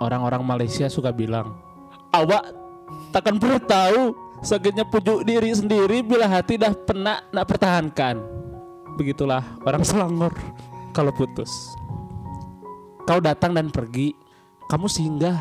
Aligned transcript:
orang-orang 0.00 0.42
Malaysia 0.42 0.88
suka 0.88 1.12
bilang, 1.12 1.54
awak 2.10 2.50
takkan 3.14 3.36
pernah 3.38 3.62
tahu 3.62 4.16
sakitnya 4.40 4.88
pujuk 4.88 5.22
diri 5.22 5.52
sendiri 5.52 6.00
bila 6.00 6.26
hati 6.26 6.56
dah 6.56 6.72
pernah 6.72 7.20
nak 7.30 7.46
pertahankan. 7.46 8.16
Begitulah 8.96 9.44
orang 9.62 9.84
Selangor 9.88 10.34
kalau 10.96 11.12
putus. 11.14 11.52
Kau 13.04 13.20
datang 13.20 13.54
dan 13.54 13.68
pergi, 13.68 14.14
kamu 14.70 14.86
singgah, 14.86 15.38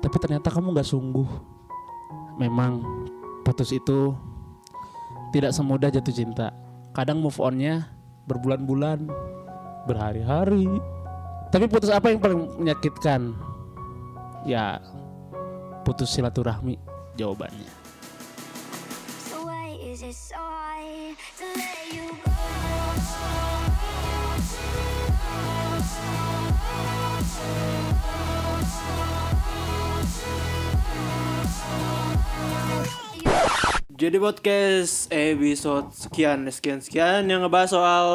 tapi 0.00 0.16
ternyata 0.20 0.48
kamu 0.52 0.76
nggak 0.76 0.88
sungguh. 0.88 1.28
Memang 2.38 2.84
putus 3.42 3.74
itu 3.74 4.14
tidak 5.34 5.52
semudah 5.56 5.88
jatuh 5.90 6.14
cinta. 6.14 6.54
Kadang 6.92 7.20
move 7.24 7.38
onnya 7.40 7.88
berbulan-bulan, 8.28 9.08
berhari-hari. 9.88 10.68
Tapi 11.48 11.64
putus 11.64 11.88
apa 11.88 12.12
yang 12.12 12.20
paling 12.20 12.60
menyakitkan? 12.60 13.32
Ya, 14.46 14.78
putus 15.82 16.14
silaturahmi 16.14 16.78
jawabannya. 17.18 17.72
So 19.18 19.42
why 19.44 19.74
is 19.82 20.06
it 20.06 20.14
so 20.14 20.38
hard 20.38 21.18
to 21.42 21.46
let 21.58 21.86
you 21.90 22.06
go? 22.22 22.36
Jadi 33.98 34.14
podcast 34.22 35.10
episode 35.10 35.90
sekian 35.90 36.46
sekian 36.46 36.78
sekian 36.78 37.26
yang 37.26 37.42
ngebahas 37.42 37.74
soal 37.74 38.06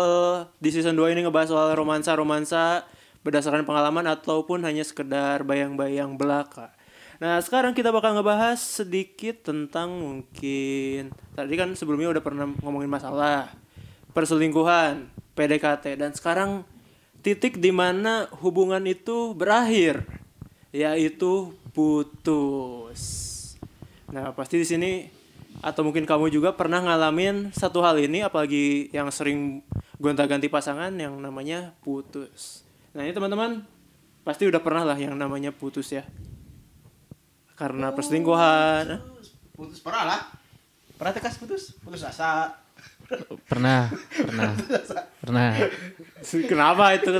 di 0.63 0.71
season 0.71 0.95
2 0.95 1.11
ini 1.11 1.27
ngebahas 1.27 1.51
soal 1.51 1.75
romansa-romansa 1.75 2.87
berdasarkan 3.23 3.63
pengalaman 3.63 4.05
ataupun 4.11 4.61
hanya 4.67 4.83
sekedar 4.83 5.47
bayang-bayang 5.47 6.19
belaka. 6.19 6.75
Nah, 7.23 7.39
sekarang 7.39 7.71
kita 7.71 7.89
bakal 7.95 8.19
ngebahas 8.19 8.59
sedikit 8.59 9.47
tentang 9.47 9.95
mungkin 9.95 11.15
tadi 11.33 11.53
kan 11.55 11.71
sebelumnya 11.71 12.11
udah 12.19 12.23
pernah 12.23 12.51
ngomongin 12.59 12.91
masalah 12.91 13.47
perselingkuhan, 14.11 15.07
PDKT 15.33 16.03
dan 16.03 16.11
sekarang 16.11 16.67
titik 17.23 17.63
di 17.63 17.71
mana 17.71 18.27
hubungan 18.43 18.83
itu 18.83 19.31
berakhir 19.31 20.03
yaitu 20.75 21.55
putus. 21.71 23.01
Nah, 24.11 24.35
pasti 24.35 24.59
di 24.59 24.67
sini 24.67 24.91
atau 25.63 25.87
mungkin 25.87 26.03
kamu 26.03 26.27
juga 26.27 26.51
pernah 26.51 26.83
ngalamin 26.83 27.55
satu 27.55 27.79
hal 27.85 28.03
ini 28.03 28.19
apalagi 28.19 28.91
yang 28.91 29.07
sering 29.13 29.63
gonta-ganti 29.95 30.51
pasangan 30.51 30.91
yang 30.91 31.15
namanya 31.23 31.71
putus. 31.87 32.67
Nah, 32.93 33.01
ini 33.01 33.13
teman-teman 33.13 33.65
pasti 34.21 34.45
udah 34.45 34.61
pernah 34.61 34.85
lah 34.85 34.97
yang 34.97 35.17
namanya 35.17 35.49
putus 35.49 35.89
ya. 35.93 36.05
Karena 37.57 37.93
perselingkuhan. 37.93 39.01
putus. 39.53 39.81
Parah 39.81 40.05
lah. 40.05 40.21
Pernah 40.97 41.13
tekas 41.13 41.37
putus? 41.41 41.73
Putus 41.81 42.05
asa 42.05 42.62
Pernah, 43.43 43.91
pernah, 44.15 44.51
pernah. 45.21 45.51
Kenapa 46.23 46.95
itu 46.95 47.11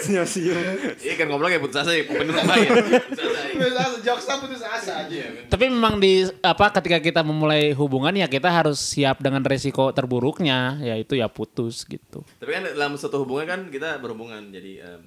senyum-senyum? 0.00 0.96
Iya 1.04 1.14
kan 1.20 1.28
ngobrol 1.28 1.52
kayak 1.52 1.60
putus 1.60 1.84
asa 1.84 1.92
ya, 1.92 2.08
apa 2.08 2.54
ya? 2.56 2.70
Putus 2.72 3.20
asa 3.20 3.40
ya. 3.44 3.52
putus 3.52 3.76
asa 3.76 3.96
joksa 4.00 4.32
putus 4.40 4.62
asa 4.64 4.92
aja 5.04 5.28
Tapi 5.52 5.64
memang 5.68 6.00
di 6.00 6.24
apa 6.40 6.72
ketika 6.72 6.98
kita 7.04 7.20
memulai 7.20 7.76
hubungan 7.76 8.16
ya 8.16 8.24
kita 8.32 8.48
harus 8.48 8.80
siap 8.80 9.20
dengan 9.20 9.44
resiko 9.44 9.92
terburuknya 9.92 10.80
yaitu 10.80 11.20
ya 11.20 11.28
putus 11.28 11.84
gitu. 11.84 12.24
Tapi 12.40 12.50
kan 12.50 12.62
dalam 12.72 12.96
satu 12.96 13.28
hubungan 13.28 13.44
kan 13.44 13.60
kita 13.68 14.00
berhubungan 14.00 14.40
jadi 14.48 14.96
em, 14.96 15.00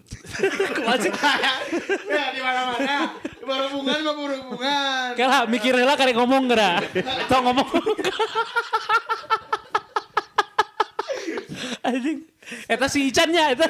ya 2.14 2.26
di 2.38 2.42
mana 2.46 2.62
mana 2.70 3.18
berhubungan 3.42 3.98
mah 3.98 4.14
berhubungan 4.14 5.10
Kalah 5.18 5.42
mikir 5.50 5.74
lah 5.74 5.98
kali 5.98 6.14
ngomong 6.14 6.46
geura. 6.48 6.80
Tau 7.26 7.42
ngomong. 7.42 7.66
Anjing. 11.82 12.20
Eta 12.66 12.86
si 12.86 13.08
Icannya 13.08 13.52
eta. 13.52 13.68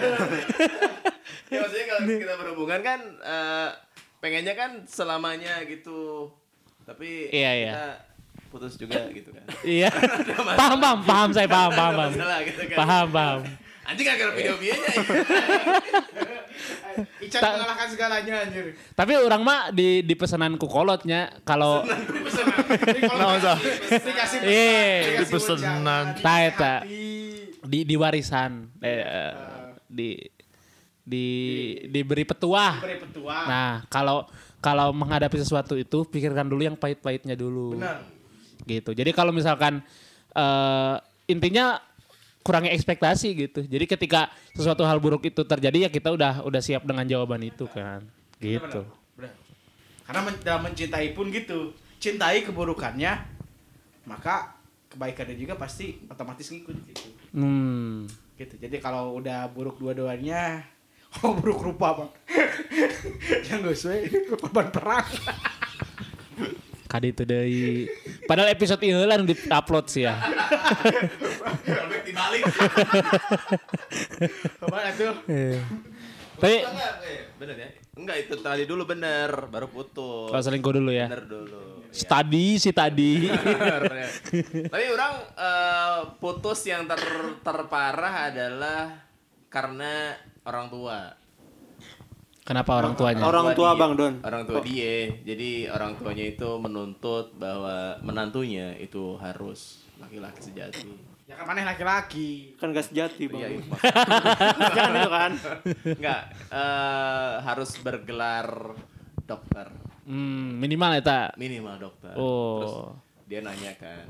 ya 1.47 1.57
maksudnya 1.59 1.85
kalau 1.87 2.01
kita 2.07 2.33
berhubungan 2.35 2.79
kan 2.81 2.99
eh, 3.19 3.69
pengennya 4.17 4.53
kan 4.53 4.71
selamanya 4.85 5.61
gitu. 5.63 6.29
Tapi 6.83 7.29
Iya, 7.29 7.51
iya. 7.55 7.71
kita 7.71 7.87
putus 8.49 8.73
juga 8.75 9.07
gitu 9.09 9.29
kan. 9.29 9.45
Iya. 9.63 9.89
Paham, 10.59 10.77
paham, 10.77 10.99
paham 11.01 11.29
saya 11.31 11.47
paham, 11.47 11.71
paham, 11.71 11.93
paham. 11.95 12.11
Masalah 12.11 12.39
gitu 12.43 12.61
kan. 12.65 12.77
Paham, 12.77 13.07
paham. 13.09 13.39
Anjing 13.83 14.05
gak 14.05 14.15
kira 14.15 14.31
video 14.31 14.55
videonya. 14.55 14.79
Ican 17.19 17.41
Tak- 17.41 17.53
mengalahkan 17.57 17.87
segalanya 17.89 18.33
anjir 18.39 18.65
Tapi 18.93 19.11
orang 19.17 19.41
mah 19.41 19.61
di 19.71 19.99
di 19.99 20.13
pesanan 20.13 20.55
ku 20.55 20.67
kolotnya 20.67 21.35
kalau 21.43 21.83
Nah, 21.83 23.35
usah. 23.35 23.57
Dikasih 23.57 24.39
pesan, 24.39 24.41
Iya, 24.45 24.87
dikasih 25.03 25.27
di 25.27 25.33
pesanan. 25.35 26.05
Ta 26.21 26.35
eta. 26.39 26.73
Di 27.63 27.87
di 27.87 27.95
warisan 27.95 28.67
eh, 28.83 29.33
di 29.87 30.19
di 31.03 31.25
diberi 31.87 32.23
petuah. 32.23 32.79
Beri 32.79 32.97
petuah. 32.99 33.43
Nah, 33.47 33.71
kalau 33.91 34.27
kalau 34.63 34.95
menghadapi 34.95 35.35
sesuatu 35.35 35.75
itu 35.75 36.07
pikirkan 36.07 36.47
dulu 36.47 36.63
yang 36.63 36.79
pahit-pahitnya 36.79 37.35
dulu. 37.35 37.75
Benar. 37.75 38.07
Gitu. 38.63 38.95
Jadi 38.95 39.11
kalau 39.11 39.35
misalkan 39.35 39.83
eh, 40.31 40.95
intinya 41.27 41.79
kurangi 42.43 42.71
ekspektasi 42.75 43.27
gitu. 43.35 43.59
Jadi 43.63 43.85
ketika 43.87 44.31
sesuatu 44.55 44.83
hal 44.83 44.99
buruk 44.99 45.23
itu 45.27 45.43
terjadi 45.47 45.87
ya 45.87 45.89
kita 45.91 46.11
udah 46.11 46.43
udah 46.43 46.61
siap 46.63 46.83
dengan 46.83 47.07
jawaban 47.07 47.43
itu 47.43 47.67
kan. 47.71 48.03
Gitu. 48.39 48.83
Benar. 49.15 49.31
Karena 50.03 50.19
men 50.23 50.35
dalam 50.43 50.61
mencintai 50.67 51.15
pun 51.15 51.31
gitu. 51.31 51.71
Cintai 52.03 52.43
keburukannya, 52.43 53.15
maka 54.03 54.59
kebaikannya 54.91 55.39
juga 55.39 55.55
pasti 55.55 56.03
otomatis 56.11 56.51
ngikut 56.51 56.75
gitu. 56.91 57.12
Hmm. 57.33 58.05
Gitu. 58.37 58.55
Jadi 58.61 58.77
kalau 58.77 59.17
udah 59.17 59.49
buruk 59.49 59.81
dua-duanya, 59.81 60.61
oh 61.25 61.33
buruk 61.33 61.65
rupa 61.65 61.97
bang. 61.97 62.11
Yang 63.49 63.59
gue 63.59 63.75
sesuai 63.75 63.99
korban 64.37 64.67
perang. 64.69 65.07
Kadi 66.93 67.09
itu 67.09 67.25
deui. 67.25 67.89
Padahal 68.29 68.53
episode 68.53 68.77
ini 68.85 68.93
lah 68.93 69.17
di 69.17 69.33
upload 69.49 69.89
sih 69.89 70.05
ya. 70.05 70.13
Dibalik. 72.05 72.45
Korban 74.61 74.93
itu. 74.93 75.09
Tapi 76.37 76.57
Enggak, 76.61 76.93
eh, 77.01 77.19
bener 77.41 77.55
ya? 77.57 77.69
Enggak 77.93 78.25
itu 78.25 78.33
tadi 78.41 78.65
dulu 78.65 78.89
bener, 78.89 79.53
baru 79.53 79.69
putus. 79.69 80.33
kalau 80.33 80.41
selingkuh 80.41 80.73
dulu 80.73 80.89
ya. 80.89 81.05
Bener 81.05 81.29
dulu. 81.29 81.85
Ya. 81.93 82.09
Tadi 82.09 82.45
sih 82.57 82.73
tadi. 82.73 83.29
Ya. 83.29 83.37
Tapi 84.73 84.85
orang 84.89 85.13
eh, 85.37 85.99
putus 86.17 86.65
yang 86.65 86.89
ter 86.89 86.97
terparah 87.45 88.33
adalah 88.33 88.97
karena 89.45 90.17
orang 90.41 90.73
tua. 90.73 90.97
Kenapa 92.43 92.81
orang 92.81 92.97
tuanya? 92.97 93.23
Orang 93.23 93.53
tua 93.53 93.71
dia- 93.71 93.79
Bang 93.79 93.93
Don. 93.93 94.13
Orang 94.25 94.43
tua 94.49 94.59
dia. 94.65 95.13
Jadi 95.21 95.69
orang 95.69 95.93
tuanya 95.95 96.25
itu 96.27 96.49
menuntut 96.57 97.37
bahwa 97.37 98.01
menantunya 98.01 98.73
itu 98.81 99.15
harus 99.21 99.85
laki-laki 100.01 100.49
sejati. 100.49 101.12
Ya 101.23 101.39
kan 101.39 101.47
mana 101.47 101.63
laki-laki. 101.63 102.51
Kan 102.59 102.75
gak 102.75 102.91
sejati 102.91 103.31
Bang. 103.31 103.47
Iya, 103.47 103.63
mah. 103.63 103.79
Jangan 104.75 104.93
itu 104.99 105.11
kan. 105.11 105.31
Enggak, 105.95 106.21
eh, 106.51 107.33
harus 107.47 107.71
bergelar 107.79 108.75
dokter. 109.23 109.71
Hmm, 110.03 110.59
minimal 110.59 110.99
eta. 110.99 111.31
Minimal 111.39 111.79
dokter. 111.79 112.11
Oh. 112.19 112.59
Terus 112.59 112.75
dia 113.31 113.39
nanya 113.39 113.71
kan, 113.79 114.03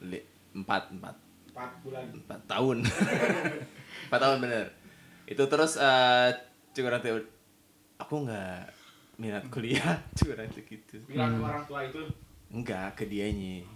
Li- 0.08 0.28
empat 0.56 0.88
empat. 0.90 1.16
4 1.52 1.84
bulan. 1.84 2.06
empat 2.16 2.40
tahun. 2.48 2.78
Empat 4.08 4.20
tahun 4.20 4.38
bener. 4.40 4.66
Itu 5.28 5.44
terus 5.46 5.76
eh 5.76 6.32
cuman 6.72 7.04
teh 7.04 7.12
aku 8.00 8.24
nggak 8.24 8.64
minat 9.20 9.44
kuliah 9.52 10.00
cuman 10.18 10.48
teh 10.48 10.64
gitu. 10.64 10.96
Bilang 11.04 11.36
ke 11.36 11.44
orang 11.44 11.64
tua 11.68 11.84
itu. 11.84 12.00
enggak 12.48 12.96
ke 12.96 13.04
dianya. 13.04 13.68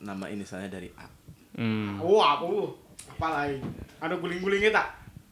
Nama 0.00 0.26
inisialnya 0.26 0.70
dari 0.70 0.90
A 0.98 1.06
Hmm. 1.60 2.00
Oh, 2.00 2.24
aku. 2.24 2.72
Apa 3.12 3.26
lain? 3.36 3.60
Ada 4.00 4.16
guling-gulingnya 4.16 4.72
tak? 4.72 4.88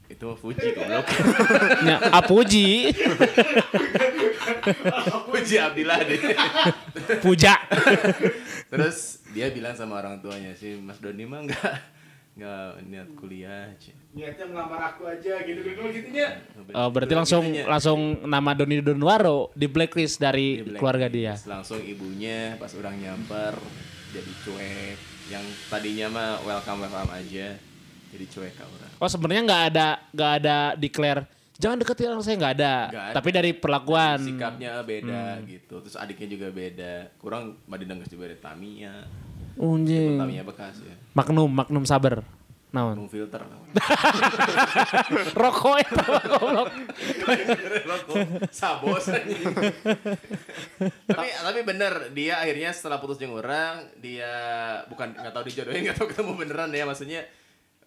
itu 0.08 0.24
Fuji 0.40 0.72
goblok. 0.72 1.04
Ya, 1.88 2.00
Apuji, 2.16 2.88
Fuji 5.28 5.56
Abdillah 5.60 6.00
deh. 6.00 6.20
Puja. 7.20 7.60
Terus 8.72 9.20
dia 9.36 9.52
bilang 9.52 9.76
sama 9.76 10.00
orang 10.00 10.24
tuanya 10.24 10.56
sih 10.56 10.80
Mas 10.80 10.96
Doni 10.98 11.28
mah 11.28 11.44
nggak 11.44 11.72
nggak 12.40 12.68
niat 12.88 13.08
kuliah 13.20 13.68
aja. 13.68 13.92
Niatnya 14.16 14.46
melamar 14.48 14.96
aku 14.96 15.04
aja 15.04 15.44
gitu 15.44 15.60
gitu 15.60 15.80
gitunya. 15.92 16.40
Oh, 16.72 16.88
berarti 16.88 17.12
langsung 17.12 17.44
langsung 17.68 18.00
nama 18.24 18.56
Doni 18.56 18.80
Donwaro 18.80 19.52
di 19.52 19.68
blacklist 19.68 20.16
dari 20.16 20.56
Di 20.56 20.72
blacklist. 20.72 20.78
keluarga 20.80 21.06
dia. 21.12 21.34
Langsung 21.44 21.84
ibunya 21.84 22.56
pas 22.56 22.72
orang 22.72 22.96
nyamper 22.96 23.60
jadi 24.16 24.32
cuek. 24.40 24.98
Yang 25.28 25.44
tadinya 25.68 26.06
mah 26.08 26.30
welcome 26.44 26.88
welcome 26.88 27.12
aja 27.12 27.46
jadi 28.08 28.24
cuek 28.24 28.52
ke 28.56 28.64
orang. 28.64 28.92
Oh, 28.96 29.08
sebenarnya 29.08 29.42
nggak 29.44 29.62
ada 29.72 29.88
nggak 30.12 30.32
ada 30.40 30.56
declare 30.80 31.22
jangan 31.58 31.76
deketin 31.82 32.08
orang 32.14 32.24
saya 32.24 32.36
nggak 32.38 32.54
ada. 32.54 32.74
Ada. 32.88 33.14
Tapi 33.18 33.28
dari 33.34 33.50
perlakuan. 33.52 34.18
Sikapnya 34.22 34.80
beda 34.86 35.42
gitu. 35.44 35.82
Terus 35.82 35.98
adiknya 35.98 36.28
juga 36.30 36.48
beda. 36.54 36.94
Kurang 37.18 37.58
Madinah 37.66 37.98
nggak 37.98 38.10
juga 38.14 38.30
ada 38.30 38.38
Tamiya. 38.38 38.94
Unjing. 39.58 40.16
Tamiya 40.22 40.42
bekas 40.46 40.78
ya. 40.80 40.94
Magnum, 41.18 41.50
Magnum 41.50 41.84
sabar. 41.84 42.22
Naon? 42.68 43.00
Nung 43.00 43.08
filter. 43.08 43.40
Rokok 45.40 45.76
itu 45.80 45.96
goblok. 46.04 46.68
Rokok 47.88 48.16
sabos 48.60 49.08
tapi 51.08 51.28
tapi 51.38 51.60
bener 51.64 52.12
dia 52.12 52.40
akhirnya 52.40 52.70
setelah 52.72 53.00
putus 53.00 53.16
jeung 53.16 53.34
orang 53.34 53.88
dia 53.98 54.30
bukan 54.86 55.16
nggak 55.16 55.32
tahu 55.32 55.44
dijodohin 55.48 55.80
nggak 55.88 55.96
tahu 55.96 56.08
ketemu 56.12 56.32
beneran 56.36 56.70
ya 56.70 56.84
maksudnya 56.84 57.20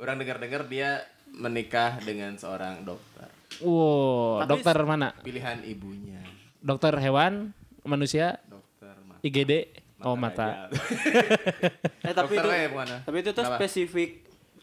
orang 0.01 0.18
dengar-dengar 0.18 0.66
dia 0.66 1.06
menikah 1.31 2.01
dengan 2.01 2.36
seorang 2.36 2.84
dokter 2.84 3.30
Wow, 3.60 4.42
Tapi- 4.42 4.63
dokter 4.63 4.77
mana? 4.88 5.12
pilihan 5.22 5.60
ibunya 5.68 6.24
Dokter 6.62 6.94
hewan, 6.98 7.51
manusia, 7.84 8.39
dokter 8.48 8.95
mata 9.04 9.19
IGD, 9.25 9.51
oh 10.06 10.13
mata. 10.13 10.69
Eh 12.06 12.13
tapi 12.13 12.38
Dokter 12.38 12.45
itu 12.48 12.69
bukan, 12.69 12.88
ah? 12.95 13.00
tapi 13.01 13.18
itu 13.19 13.30
tuh 13.34 13.42
Kenapa? 13.42 13.57
spesifik 13.57 14.10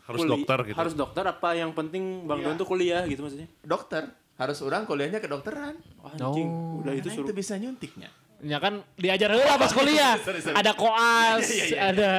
Harus 0.09 0.19
kuli- 0.19 0.33
dokter 0.35 0.59
gitu. 0.65 0.77
Harus 0.77 0.95
dokter 0.95 1.21
apa 1.23 1.49
yang 1.53 1.71
penting 1.71 2.25
Bang 2.25 2.41
Don 2.41 2.57
tuh 2.57 2.65
kuliah 2.65 3.05
gitu 3.05 3.21
maksudnya? 3.21 3.45
dokter 3.61 4.09
harus 4.35 4.59
orang 4.61 4.83
kuliahnya 4.83 5.19
kedokteran 5.19 5.75
Wah, 5.99 6.15
anjing, 6.15 6.47
Oh. 6.47 6.81
udah 6.81 6.95
itu 6.95 7.05
Karena 7.05 7.17
suruh 7.19 7.29
itu 7.29 7.35
bisa 7.35 7.55
nyuntiknya 7.55 8.09
Ya 8.39 8.57
kan 8.57 8.87
diajar 8.95 9.29
heula 9.29 9.59
pas 9.59 9.69
kuliah. 9.69 10.15
Sorry, 10.23 10.39
sorry. 10.39 10.55
Ada 10.55 10.71
koas, 10.73 11.43
Iya, 11.43 11.55
iya, 11.55 11.67
iya. 11.67 11.79
ada 11.85 12.11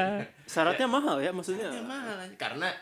syaratnya 0.43 0.83
mahal 0.85 1.15
ya 1.17 1.31
maksudnya. 1.31 1.71
Ya, 1.71 1.79
mahal 1.79 2.27
karena 2.35 2.75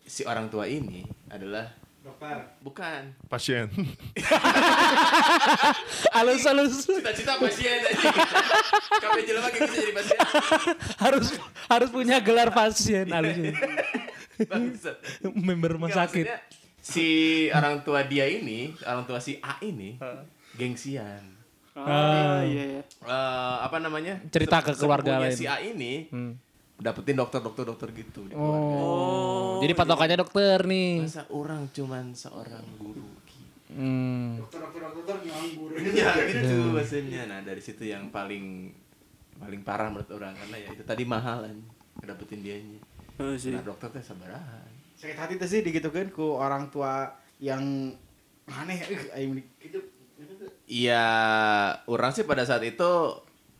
si 0.00 0.22
orang 0.22 0.46
tua 0.46 0.64
ini 0.64 1.02
adalah 1.26 1.74
Dokter. 1.98 2.46
bukan 2.62 3.10
Pasien. 3.26 3.66
alus-alus 6.14 6.86
cita-cita 6.86 7.34
pasien 7.36 7.82
aja 7.82 8.08
kapan 8.96 9.22
jelema 9.26 9.48
kayak 9.50 9.66
bisa 9.66 9.76
jadi 9.76 9.92
pasien 9.92 10.18
harus 11.04 11.26
harus 11.66 11.88
punya 11.90 12.16
gelar 12.20 12.50
pasien 12.50 13.10
alus. 13.10 13.34
Bangsat. 14.38 14.96
Member 15.30 15.70
rumah 15.72 15.88
Nggak, 15.88 16.00
sakit. 16.06 16.24
si 16.78 17.06
orang 17.48 17.80
tua 17.80 18.02
dia 18.02 18.24
ini 18.24 18.70
orang 18.80 19.02
tua 19.04 19.18
si 19.18 19.38
A 19.38 19.56
ini 19.60 19.96
gengsian 20.52 21.34
Ah, 21.74 22.40
iya 22.40 22.80
ya. 22.80 22.82
Eh, 23.02 23.56
apa 23.60 23.76
namanya 23.76 24.16
Cerita 24.26 24.60
ke 24.60 24.72
keluarga 24.72 25.20
lain. 25.20 25.30
si 25.30 25.44
A 25.44 25.58
ini 25.58 26.08
Hmm. 26.08 26.32
dapetin 26.74 27.12
dokter 27.14 27.36
dokter 27.38 27.64
dokter 27.64 27.88
gitu 27.90 28.24
di 28.24 28.32
keluarga. 28.32 28.76
Oh. 28.78 29.60
Jadi 29.60 29.72
patokannya 29.74 30.16
dokter 30.18 30.58
nih. 30.62 31.00
masa 31.02 31.28
orang 31.28 31.68
cuman 31.70 32.12
seorang 32.12 32.64
guru 32.76 33.04
Hmm. 33.66 34.38
Dokter-dokter 34.38 35.20
nganggur. 35.20 35.74
ya 35.98 36.14
gitu 36.22 36.70
maksudnya 36.70 37.26
nah 37.26 37.42
dari 37.42 37.58
situ 37.58 37.82
yang 37.82 38.08
paling 38.08 38.72
paling 39.36 39.60
parah 39.60 39.90
menurut 39.90 40.08
orang 40.08 40.32
karena 40.32 40.56
ya 40.56 40.68
itu 40.70 40.80
tadi 40.80 41.04
mahalan 41.04 41.60
dapetin 41.98 42.40
dianya 42.40 42.80
Oh, 43.16 43.32
sih. 43.34 43.52
nah 43.52 43.64
dokter 43.64 43.88
teh 43.90 44.04
sabarahan 44.04 44.68
Sakit 44.92 45.16
hati 45.16 45.34
tuh 45.36 45.48
sih 45.48 45.60
digitukan 45.60 46.08
ku 46.08 46.36
orang 46.36 46.68
tua 46.68 47.08
yang 47.36 47.92
aneh 48.46 48.78
eh 48.80 49.00
aing 49.12 49.36
gitu. 49.60 49.80
Iya, 50.66 51.04
orang 51.84 52.10
sih 52.10 52.24
pada 52.24 52.42
saat 52.42 52.64
itu 52.64 52.90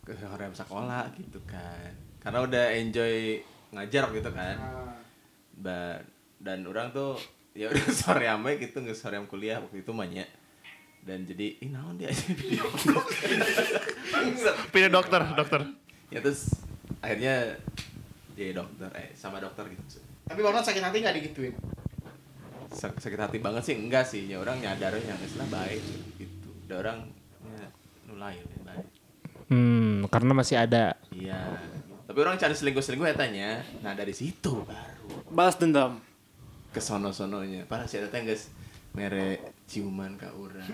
ke 0.01 0.17
orang 0.25 0.57
sekolah 0.57 1.13
gitu 1.13 1.37
kan. 1.45 1.93
Karena 2.19 2.41
udah 2.41 2.65
enjoy 2.73 3.37
ngajar 3.71 4.09
gitu 4.11 4.31
kan. 4.33 4.57
Ah, 4.57 4.97
Ba- 5.53 6.01
dan 6.41 6.65
orang 6.65 6.89
tuh 6.91 7.21
ya 7.53 7.69
udah 7.69 7.85
sore 8.01 8.25
ame 8.27 8.57
gitu 8.57 8.81
nggak 8.81 8.97
sore 8.97 9.21
kuliah 9.25 9.61
waktu 9.61 9.85
itu 9.85 9.93
banyak. 9.93 10.25
Dan 11.05 11.23
jadi, 11.23 11.61
ih 11.61 11.71
naon 11.71 11.95
dia 11.95 12.11
Pilih 14.73 14.91
dokter, 14.91 15.23
dokter. 15.37 15.61
ya 16.09 16.19
terus 16.19 16.51
akhirnya 16.99 17.55
jadi 18.37 18.53
dokter 18.53 18.93
eh 18.95 19.11
sama 19.17 19.41
dokter 19.41 19.65
gitu. 19.73 19.99
Tapi 20.29 20.41
Bang 20.45 20.61
sakit 20.61 20.83
hati 20.85 21.01
nggak 21.01 21.17
digituin? 21.17 21.55
Sak- 22.69 23.01
sakit 23.01 23.17
hati 23.17 23.39
banget 23.41 23.63
sih 23.65 23.75
enggak 23.79 24.05
sih 24.05 24.29
ya 24.29 24.37
orang 24.37 24.61
nyadarnya 24.61 25.17
istilah 25.25 25.49
baik 25.49 25.81
gitu. 26.21 26.49
Udah 26.69 26.77
orang 26.85 26.99
ya, 27.47 27.67
nulai 28.05 28.37
ya, 28.37 28.59
baik. 28.63 28.87
Hmm, 29.47 30.05
karena 30.11 30.33
masih 30.35 30.59
ada. 30.59 30.99
Iya. 31.09 31.39
Tapi 32.07 32.19
orang 32.21 32.37
cari 32.37 32.55
selingkuh-selingkuh 32.55 33.07
ya 33.07 33.17
tanya. 33.17 33.49
Nah 33.81 33.95
dari 33.95 34.13
situ 34.13 34.63
baru 34.67 35.31
Balas 35.31 35.57
dendam. 35.57 36.03
ke 36.75 36.85
sono-sononya. 36.85 37.65
Parah 37.65 37.89
sih 37.89 37.97
teh 38.05 38.21
guys 38.21 38.53
mere 38.93 39.41
ciuman 39.65 40.21
ke 40.21 40.29
orang. 40.29 40.69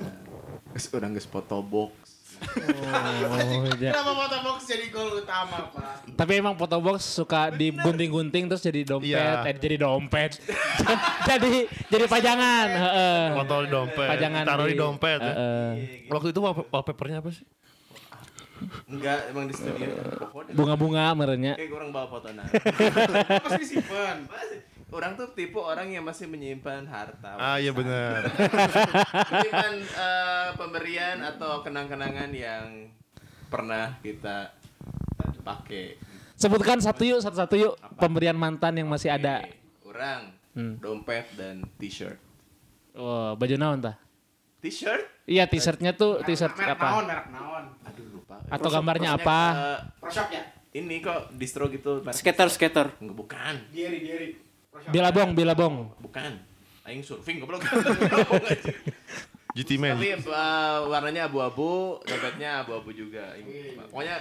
Geus 0.75 0.91
urang 0.91 1.15
geus 1.15 1.31
foto 1.31 1.63
box. 1.63 1.95
Oh, 2.43 3.65
ya. 3.79 3.91
Kenapa 3.91 4.13
foto 4.15 4.37
box 4.43 4.59
jadi 4.65 4.87
goal 4.89 5.11
utama, 5.19 5.71
Pak? 5.71 6.13
Tapi 6.13 6.33
emang 6.37 6.55
foto 6.55 6.77
box 6.77 6.99
suka 7.05 7.49
digunting-gunting 7.51 8.45
terus 8.47 8.61
jadi 8.61 8.85
dompet, 8.85 9.09
Iya. 9.09 9.43
eh, 9.45 9.57
jadi 9.57 9.77
dompet. 9.79 10.31
jadi 11.29 11.53
jadi 11.89 12.05
pajangan, 12.07 12.67
heeh. 12.69 13.23
Foto 13.35 13.55
di 13.59 13.69
dompet. 13.69 14.09
Pajangan 14.09 14.43
Taruh 14.45 14.67
di 14.67 14.77
dompet. 14.77 15.19
ya. 15.19 15.33
Heeh. 15.33 15.69
Waktu 16.07 16.29
itu 16.31 16.41
wall- 16.41 16.69
wallpapernya 16.69 17.19
apa 17.19 17.31
sih? 17.31 17.47
Enggak, 18.87 19.19
emang 19.29 19.45
di 19.45 19.55
studio. 19.55 19.91
Bunga-bunga 20.53 21.11
merenya. 21.13 21.59
Kayak 21.59 21.73
orang 21.75 21.91
bawa 21.91 22.07
foto 22.07 22.31
nah. 22.31 22.47
Pasti 23.47 23.65
simpen. 23.69 24.17
Orang 24.93 25.17
tuh 25.17 25.33
tipe 25.33 25.57
orang 25.57 25.89
yang 25.89 26.05
masih 26.05 26.29
menyimpan 26.29 26.85
harta. 26.85 27.33
Ah 27.35 27.57
iya 27.57 27.73
benar. 27.73 28.29
menyimpan 29.33 29.75
eh, 29.81 30.49
pemberian 30.53 31.19
atau 31.25 31.61
kenang-kenangan 31.61 32.29
yang 32.29 32.93
pernah 33.49 33.97
kita 33.99 34.53
pakai. 35.41 35.97
Sebutkan 36.37 36.79
satu 36.79 37.03
yuk, 37.03 37.21
satu-satu 37.21 37.55
yuk 37.57 37.75
pemberian 37.97 38.35
mantan 38.35 38.77
yang 38.77 38.87
masih 38.87 39.11
ada. 39.11 39.49
Orang 39.83 40.37
Hmm. 40.53 40.77
dompet 40.77 41.33
dan 41.33 41.65
t-shirt. 41.81 42.21
Oh, 42.93 43.33
baju 43.33 43.57
naon 43.57 43.81
tah? 43.81 43.97
T-shirt? 44.61 45.25
Iya, 45.25 45.49
t-shirtnya 45.49 45.97
tuh 45.97 46.21
t-shirt 46.21 46.53
merek 46.53 46.77
naon, 46.77 46.77
apa? 46.77 47.09
merek 47.09 47.27
naon. 47.33 47.65
Aduh 47.83 48.07
lupa. 48.13 48.37
Atau 48.53 48.69
gambarnya 48.69 49.17
Pokoknya, 49.17 49.33
apa? 49.33 49.39
eh, 49.49 49.79
Proshop 49.97 50.29
ya? 50.29 50.45
ini 50.75 51.01
kok 51.01 51.33
distro 51.33 51.73
gitu. 51.73 52.05
Skater 52.05 52.53
skater. 52.53 52.87
Enggak, 53.01 53.17
bukan. 53.17 53.55
Diary, 53.73 53.99
diary. 54.05 54.29
Bilabong, 54.73 55.37
bilabong. 55.37 55.75
Bukan. 56.01 56.33
Aing 56.83 57.05
surfing 57.05 57.39
goblok. 57.39 57.63
GT 59.57 59.77
Man. 59.77 60.01
Tapi 60.01 60.17
eh, 60.17 60.79
warnanya 60.89 61.29
abu-abu, 61.29 62.01
dompetnya 62.03 62.65
abu-abu 62.65 62.89
juga. 62.91 63.37
Pokoknya 63.93 64.17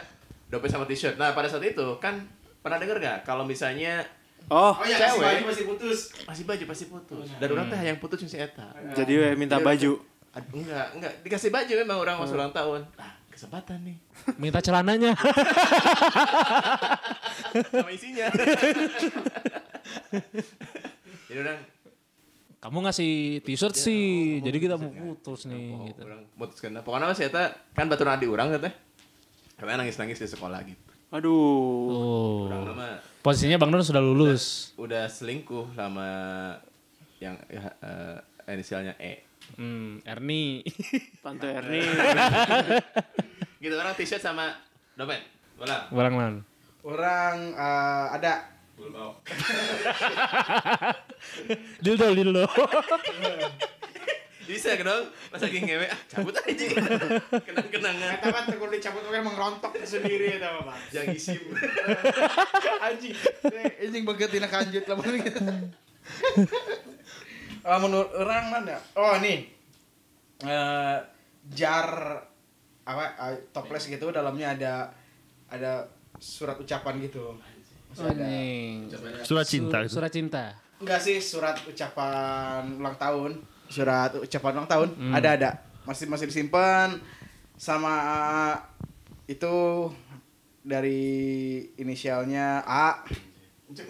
dompet 0.52 0.70
sama 0.70 0.84
t-shirt. 0.84 1.16
Nah, 1.16 1.32
pada 1.32 1.48
saat 1.48 1.64
itu 1.64 1.96
kan 2.04 2.20
pernah 2.60 2.78
denger 2.78 3.00
gak 3.00 3.18
kalau 3.24 3.48
misalnya 3.48 4.04
Oh, 4.50 4.74
Oh 4.74 4.84
iya, 4.84 4.98
Cewek. 4.98 5.14
si 5.14 5.22
baju 5.22 5.44
masih 5.54 5.66
putus. 5.70 6.00
masih 6.26 6.44
baju 6.50 6.64
pasti 6.66 6.86
putus. 6.90 7.30
Dan 7.38 7.48
orang 7.54 7.70
teh 7.70 7.78
yang 7.78 8.02
putus 8.02 8.26
si 8.26 8.42
eta. 8.42 8.74
jadi 8.98 9.14
we 9.14 9.30
minta 9.38 9.62
baju. 9.62 10.02
Aduh, 10.34 10.66
enggak, 10.66 10.88
enggak 10.98 11.14
dikasih 11.22 11.54
baju 11.54 11.74
memang 11.78 11.98
orang 12.02 12.16
masuk 12.18 12.42
ulang 12.42 12.50
tahun. 12.50 12.82
Ah, 12.98 13.22
kesempatan 13.30 13.86
nih. 13.86 14.02
Minta 14.42 14.58
celananya. 14.58 15.14
Sama 17.70 17.92
isinya. 17.94 18.34
Jadi 21.30 21.40
orang 21.40 21.60
Kamu 22.62 22.78
ngasih 22.86 23.42
t-shirt 23.42 23.74
sih, 23.74 24.38
jadi 24.38 24.62
kita 24.62 24.78
mau 24.78 24.94
putus 24.94 25.50
nih 25.50 25.74
oh, 25.74 25.82
gitu. 25.90 26.02
orang 26.06 26.22
putuskan. 26.38 26.78
Pokoknya 26.86 27.10
mas 27.10 27.18
eta 27.18 27.58
kan 27.74 27.90
batu 27.90 28.06
di 28.06 28.30
orang 28.30 28.54
teh. 28.62 28.70
Karena 29.58 29.82
nangis-nangis 29.82 30.22
di 30.22 30.30
sekolah 30.30 30.62
gitu. 30.70 30.92
Aduh. 31.10 31.34
Oh. 31.90 32.40
Orang 32.46 32.70
nama 32.70 33.02
Posisinya 33.26 33.58
Bang 33.58 33.74
Nun 33.74 33.82
sudah 33.82 34.02
lulus. 34.02 34.74
udah 34.78 35.06
selingkuh 35.06 35.74
sama 35.74 36.06
yang 37.22 37.38
ya, 37.50 37.70
eh, 37.82 38.18
inisialnya 38.54 38.94
E. 38.98 39.26
Hmm, 39.58 40.02
Erni. 40.06 40.62
Tante 41.26 41.50
Erni. 41.50 41.82
Gitu 43.62 43.74
orang 43.78 43.94
t-shirt 43.94 44.22
sama 44.22 44.54
dompet. 44.94 45.22
Bola. 45.58 45.90
Barang 45.90 46.14
Nun. 46.14 46.36
Orang 46.86 47.58
eh, 47.58 48.06
ada 48.22 48.61
Mau. 48.90 49.14
dildo 51.86 52.08
dildo. 52.18 52.50
Bisa 54.42 54.74
dong, 54.74 55.06
pas 55.32 55.40
lagi 55.40 55.64
ngewe, 55.64 55.88
ah, 55.88 56.00
cabut 56.10 56.34
aja. 56.34 56.66
Kenang-kenangan. 57.40 58.20
Eta 58.20 58.28
mah 58.34 58.44
tegur 58.50 58.74
dicabut 58.74 59.06
oke 59.06 59.22
mengrontok 59.22 59.78
sendiri 59.86 60.42
eta 60.42 60.50
mah, 60.52 60.74
Pak. 60.74 60.78
Yang 60.92 61.08
isim. 61.16 61.42
Anjing. 62.90 63.16
Eh, 63.48 63.86
Anjing 63.86 64.04
beget 64.04 64.34
tina 64.34 64.50
kanjut 64.52 64.84
lah. 64.90 64.98
Ah, 67.62 67.78
menurut 67.78 68.10
orang 68.18 68.50
mana? 68.50 68.82
Oh, 68.98 69.22
nih. 69.22 69.46
Eh 70.42 70.98
jar 71.54 72.18
apa 72.82 73.06
ah, 73.18 73.38
toples 73.54 73.86
gitu 73.86 74.10
dalamnya 74.10 74.58
ada 74.58 74.74
ada 75.48 75.86
surat 76.18 76.58
ucapan 76.58 76.98
gitu. 77.06 77.38
Masih 77.92 78.08
ada. 78.08 78.24
Anjing. 78.24 78.76
Surat 79.22 79.46
cinta 79.46 79.78
Su- 79.78 79.84
gitu. 79.84 79.94
Surat 79.94 80.12
cinta. 80.12 80.44
Enggak 80.82 81.00
sih 81.00 81.18
surat 81.20 81.56
ucapan 81.62 82.64
ulang 82.80 82.96
tahun. 82.96 83.32
Surat 83.68 84.12
ucapan 84.18 84.52
ulang 84.56 84.70
tahun 84.70 84.90
ada 85.12 85.30
ada. 85.36 85.50
Masih 85.84 86.08
masih 86.08 86.26
disimpan 86.26 86.98
sama 87.56 87.96
itu 89.28 89.88
dari 90.62 91.04
inisialnya 91.76 92.64
A. 92.64 93.04
ada 93.72 93.88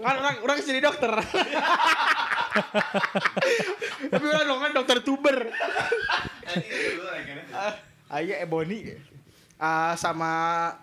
kan 0.00 0.16
orang 0.16 0.36
orang 0.40 0.56
jadi 0.62 0.80
dokter. 0.80 1.12
Tapi 4.08 4.24
orang 4.24 4.60
kan 4.62 4.72
dokter 4.72 4.96
tuber. 5.04 5.52
Ah, 7.52 7.76
Ayah 8.16 8.40
Ebony. 8.40 8.96
Ah, 9.56 9.96
sama 9.96 10.30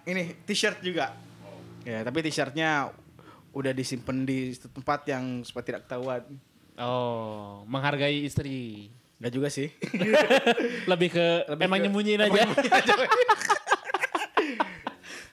ini 0.04 0.34
t-shirt 0.44 0.82
juga. 0.82 1.14
Ya, 1.86 2.02
tapi 2.02 2.26
t-shirtnya 2.26 2.90
udah 3.54 3.70
disimpan 3.70 4.26
di 4.26 4.50
tempat 4.58 5.06
yang 5.06 5.46
supaya 5.46 5.62
tidak 5.64 5.82
ketahuan. 5.86 6.26
Oh, 6.74 7.62
menghargai 7.70 8.26
istri. 8.26 8.90
Enggak 9.22 9.34
juga 9.34 9.48
sih. 9.48 9.70
Lebih 10.92 11.10
ke 11.14 11.28
Lebih 11.48 11.64
emang 11.64 11.80
ke- 11.80 11.84
nyembunyiin 11.86 12.22
aja. 12.26 12.44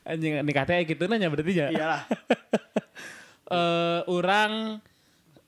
Anjing 0.05 0.43
nikah 0.43 0.65
teh 0.65 0.81
gitu 0.85 1.05
nanya 1.07 1.29
berarti 1.29 1.53
ya. 1.55 1.69
Iyalah. 1.71 2.03
Eh, 3.51 4.01
orang 4.07 4.79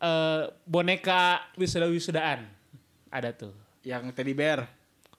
eh, 0.02 0.42
boneka 0.66 1.38
wisuda-wisudaan. 1.54 2.42
Ada 3.14 3.30
tuh. 3.30 3.54
Yang 3.86 4.10
teddy 4.10 4.34
bear. 4.34 4.66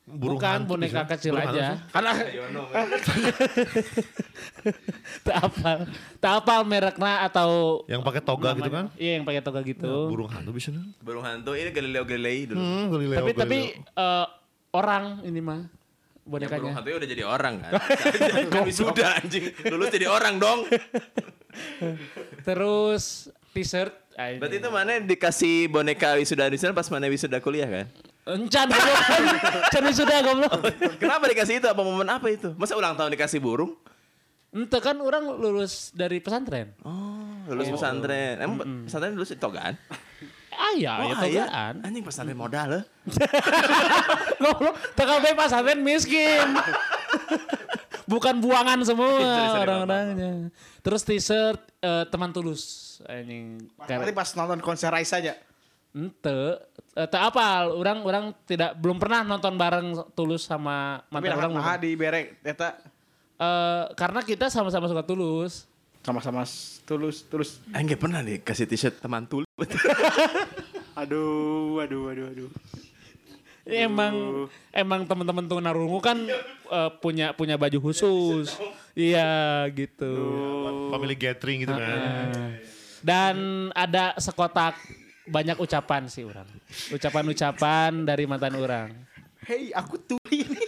Burung 0.04 0.36
Bukan 0.36 0.52
hantu 0.52 0.76
boneka 0.76 1.08
bisa. 1.08 1.12
kecil 1.16 1.32
Burung 1.32 1.56
aja. 1.56 1.80
Karena 1.88 2.12
Tak 5.24 5.36
apal. 5.40 5.78
Tak 6.20 6.34
apal 6.44 6.60
mereknya 6.68 7.24
atau 7.24 7.82
Yang 7.88 8.02
pakai 8.04 8.20
toga 8.20 8.50
gitu 8.52 8.68
kan? 8.68 8.86
Iya 8.96 9.12
yang 9.16 9.24
pakai 9.24 9.40
toga 9.40 9.64
gitu. 9.64 10.12
Burung 10.12 10.28
hantu 10.28 10.52
bisa 10.52 10.76
nih. 10.76 10.84
Burung 11.00 11.24
hantu 11.24 11.56
ini 11.56 11.72
Galileo 11.72 12.04
Galilei 12.04 12.44
dulu. 12.46 12.60
Hmm, 12.60 12.86
Galileo, 12.92 13.18
tapi 13.24 13.32
tapi 13.32 13.60
Galileo. 13.74 14.04
eh, 14.04 14.26
orang 14.74 15.06
ini 15.24 15.40
mah 15.40 15.62
Yang 15.64 15.72
burung 16.24 16.32
bonekanya. 16.52 16.72
hantu 16.76 16.90
udah 16.94 17.10
jadi 17.10 17.24
orang 17.24 17.54
kan. 17.60 17.72
kan 18.54 18.64
sudah 18.68 19.10
anjing. 19.20 19.44
Lulus 19.68 19.88
jadi 19.88 20.08
orang 20.08 20.36
dong. 20.36 20.68
Terus 22.48 23.04
t-shirt. 23.52 23.94
Berarti 24.14 24.56
itu 24.60 24.70
mana 24.70 25.00
dikasih 25.00 25.68
boneka 25.68 26.14
wisuda 26.16 26.46
di 26.46 26.60
sana 26.60 26.72
pas 26.72 26.86
mana 26.88 27.08
wisuda 27.08 27.40
kuliah 27.40 27.66
kan? 27.66 27.88
Encan 28.24 28.68
goblok. 28.72 29.00
Encan 29.68 29.84
sudah 29.92 30.18
goblok. 30.24 30.54
Kenapa 30.96 31.28
dikasih 31.28 31.60
itu? 31.60 31.68
Apa 31.68 31.82
momen 31.84 32.08
apa 32.08 32.28
itu? 32.32 32.56
Masa 32.56 32.80
ulang 32.80 32.96
tahun 32.96 33.12
dikasih 33.12 33.44
burung? 33.44 33.76
Ente 34.54 34.78
kan 34.80 34.96
orang 35.02 35.28
lulus 35.28 35.92
dari 35.92 36.22
pesantren. 36.24 36.72
Oh, 36.86 37.26
lulus 37.52 37.68
pesantren. 37.74 38.38
Emang 38.40 38.86
pesantren 38.88 39.18
lulus 39.18 39.34
togaan? 39.36 39.76
Ah 40.54 40.72
iya, 40.78 41.02
Oh, 41.02 41.10
ya 41.10 41.18
iya. 41.26 41.44
togaan. 41.50 41.74
Anjing 41.84 42.04
pesantren 42.06 42.38
modal 42.38 42.70
eh. 42.80 42.84
Goblok, 44.44 44.78
TKB 44.94 45.26
pesantren 45.36 45.80
miskin. 45.82 46.48
Bukan 48.14 48.40
buangan 48.40 48.78
semua 48.86 49.10
orang-orangnya. 49.58 50.54
Terus 50.86 51.02
t-shirt 51.02 51.60
eh, 51.82 52.06
teman 52.08 52.30
tulus. 52.32 52.96
Anjing. 53.10 53.68
nanti 53.84 54.14
pas 54.16 54.32
nonton 54.38 54.62
konser 54.64 54.94
Raisa 54.94 55.20
aja. 55.20 55.34
Ente, 55.94 56.58
eh, 56.92 57.06
tak 57.06 57.30
apal. 57.30 57.70
Orang 57.72 58.02
orang 58.02 58.26
tidak 58.44 58.74
belum 58.76 58.98
pernah 58.98 59.22
nonton 59.22 59.54
bareng 59.54 59.94
tulus 60.12 60.42
sama 60.42 61.06
mantan 61.08 61.38
orang. 61.38 61.54
orang 61.54 61.54
mah 61.54 61.78
di 61.78 61.94
berek 61.94 62.42
eta 62.42 62.82
Eh, 63.34 63.86
karena 63.94 64.22
kita 64.22 64.48
sama-sama 64.48 64.86
suka 64.86 65.04
tulus. 65.04 65.66
sama-sama 66.02 66.44
tulus 66.84 67.24
tulus. 67.24 67.64
Aing 67.72 67.88
gak 67.88 68.02
pernah 68.02 68.20
dikasih 68.20 68.68
t-shirt 68.68 69.00
teman 69.00 69.24
tulis. 69.24 69.48
Aduh, 70.94 71.82
aduh, 71.82 72.12
aduh, 72.12 72.26
aduh. 72.30 72.50
Emang 73.64 74.14
emang 74.70 75.08
teman-teman 75.08 75.48
tunarungu 75.48 75.98
kan 75.98 76.20
eh, 76.70 76.92
punya 77.00 77.32
punya 77.32 77.56
baju 77.56 77.80
khusus. 77.82 78.54
Iya 78.94 79.66
gitu. 79.72 80.14
Family 80.92 81.16
gathering 81.16 81.66
gitu 81.66 81.74
kan. 81.74 82.28
Dan 83.02 83.36
ada 83.74 84.14
sekotak 84.16 84.78
banyak 85.26 85.58
ucapan 85.60 86.08
sih 86.08 86.28
orang. 86.28 86.48
Ucapan-ucapan 86.92 88.04
dari 88.04 88.24
mantan 88.28 88.56
orang. 88.60 88.90
Hei, 89.44 89.72
aku 89.72 90.00
tuli 90.00 90.48
ini. 90.48 90.64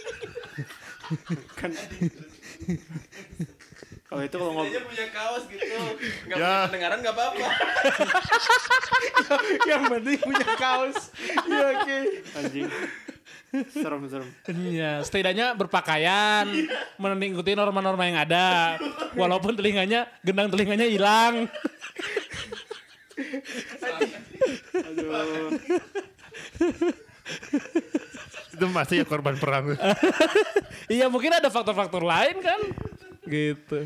Kalau 4.06 4.22
itu 4.22 4.36
kalau 4.38 4.52
ngobrol 4.54 4.84
punya 4.86 5.06
kaos 5.10 5.44
gitu. 5.50 5.64
Gak 6.30 6.36
Ya. 6.38 6.46
punya 6.46 6.66
pendengaran 6.70 6.98
gak 7.02 7.14
apa-apa. 7.14 7.48
Yang 9.70 9.82
penting 9.90 10.18
punya 10.22 10.48
kaos. 10.54 10.98
Iya 11.42 11.66
oke. 11.74 11.98
anjing. 12.38 12.68
Serem, 13.72 14.02
serem. 14.06 14.28
Iya, 14.52 15.00
setidaknya 15.00 15.56
berpakaian, 15.56 16.44
mengikuti 17.00 17.56
norma-norma 17.56 18.04
yang 18.04 18.20
ada. 18.20 18.76
Walaupun 19.16 19.56
telinganya, 19.56 20.04
gendang 20.20 20.52
telinganya 20.52 20.84
hilang. 20.84 21.48
Aduh. 24.76 25.56
Itu 28.52 28.64
pasti 28.72 29.00
ya 29.00 29.04
korban 29.08 29.36
perang. 29.40 29.76
Iya 30.86 31.10
mungkin 31.10 31.32
ada 31.34 31.48
faktor-faktor 31.50 32.04
lain 32.04 32.38
kan. 32.44 32.60
Gitu. 33.26 33.78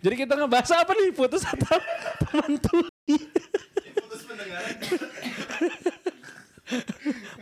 Jadi 0.00 0.14
kita 0.16 0.32
ngebahas 0.38 0.72
apa 0.80 0.92
nih? 0.96 1.12
Putus 1.12 1.44
atau 1.44 1.76
teman 2.24 2.56
tuli? 2.56 3.16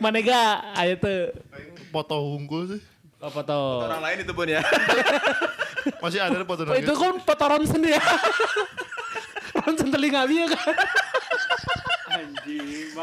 Manega, 0.01 0.73
ayo 0.81 0.95
tuh. 0.97 1.37
Foto 1.93 2.17
unggul 2.35 2.79
sih. 2.79 2.81
Apa 3.19 3.43
tuh? 3.43 3.83
Orang 3.87 4.03
lain 4.03 4.19
itu 4.23 4.33
pun 4.33 4.47
ya. 4.47 4.63
Masih 6.03 6.23
ada 6.23 6.43
foto 6.47 6.63
Oh, 6.71 6.77
itu 6.79 6.93
kan 6.95 7.19
foto 7.23 7.45
ronsen 7.51 7.83
ya. 7.83 8.03
ronsen 9.59 9.91
telinga 9.91 10.23
dia 10.27 10.47
kan. 10.49 10.75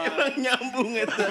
Emang 0.04 0.36
nyambung 0.36 0.92
itu. 0.98 1.26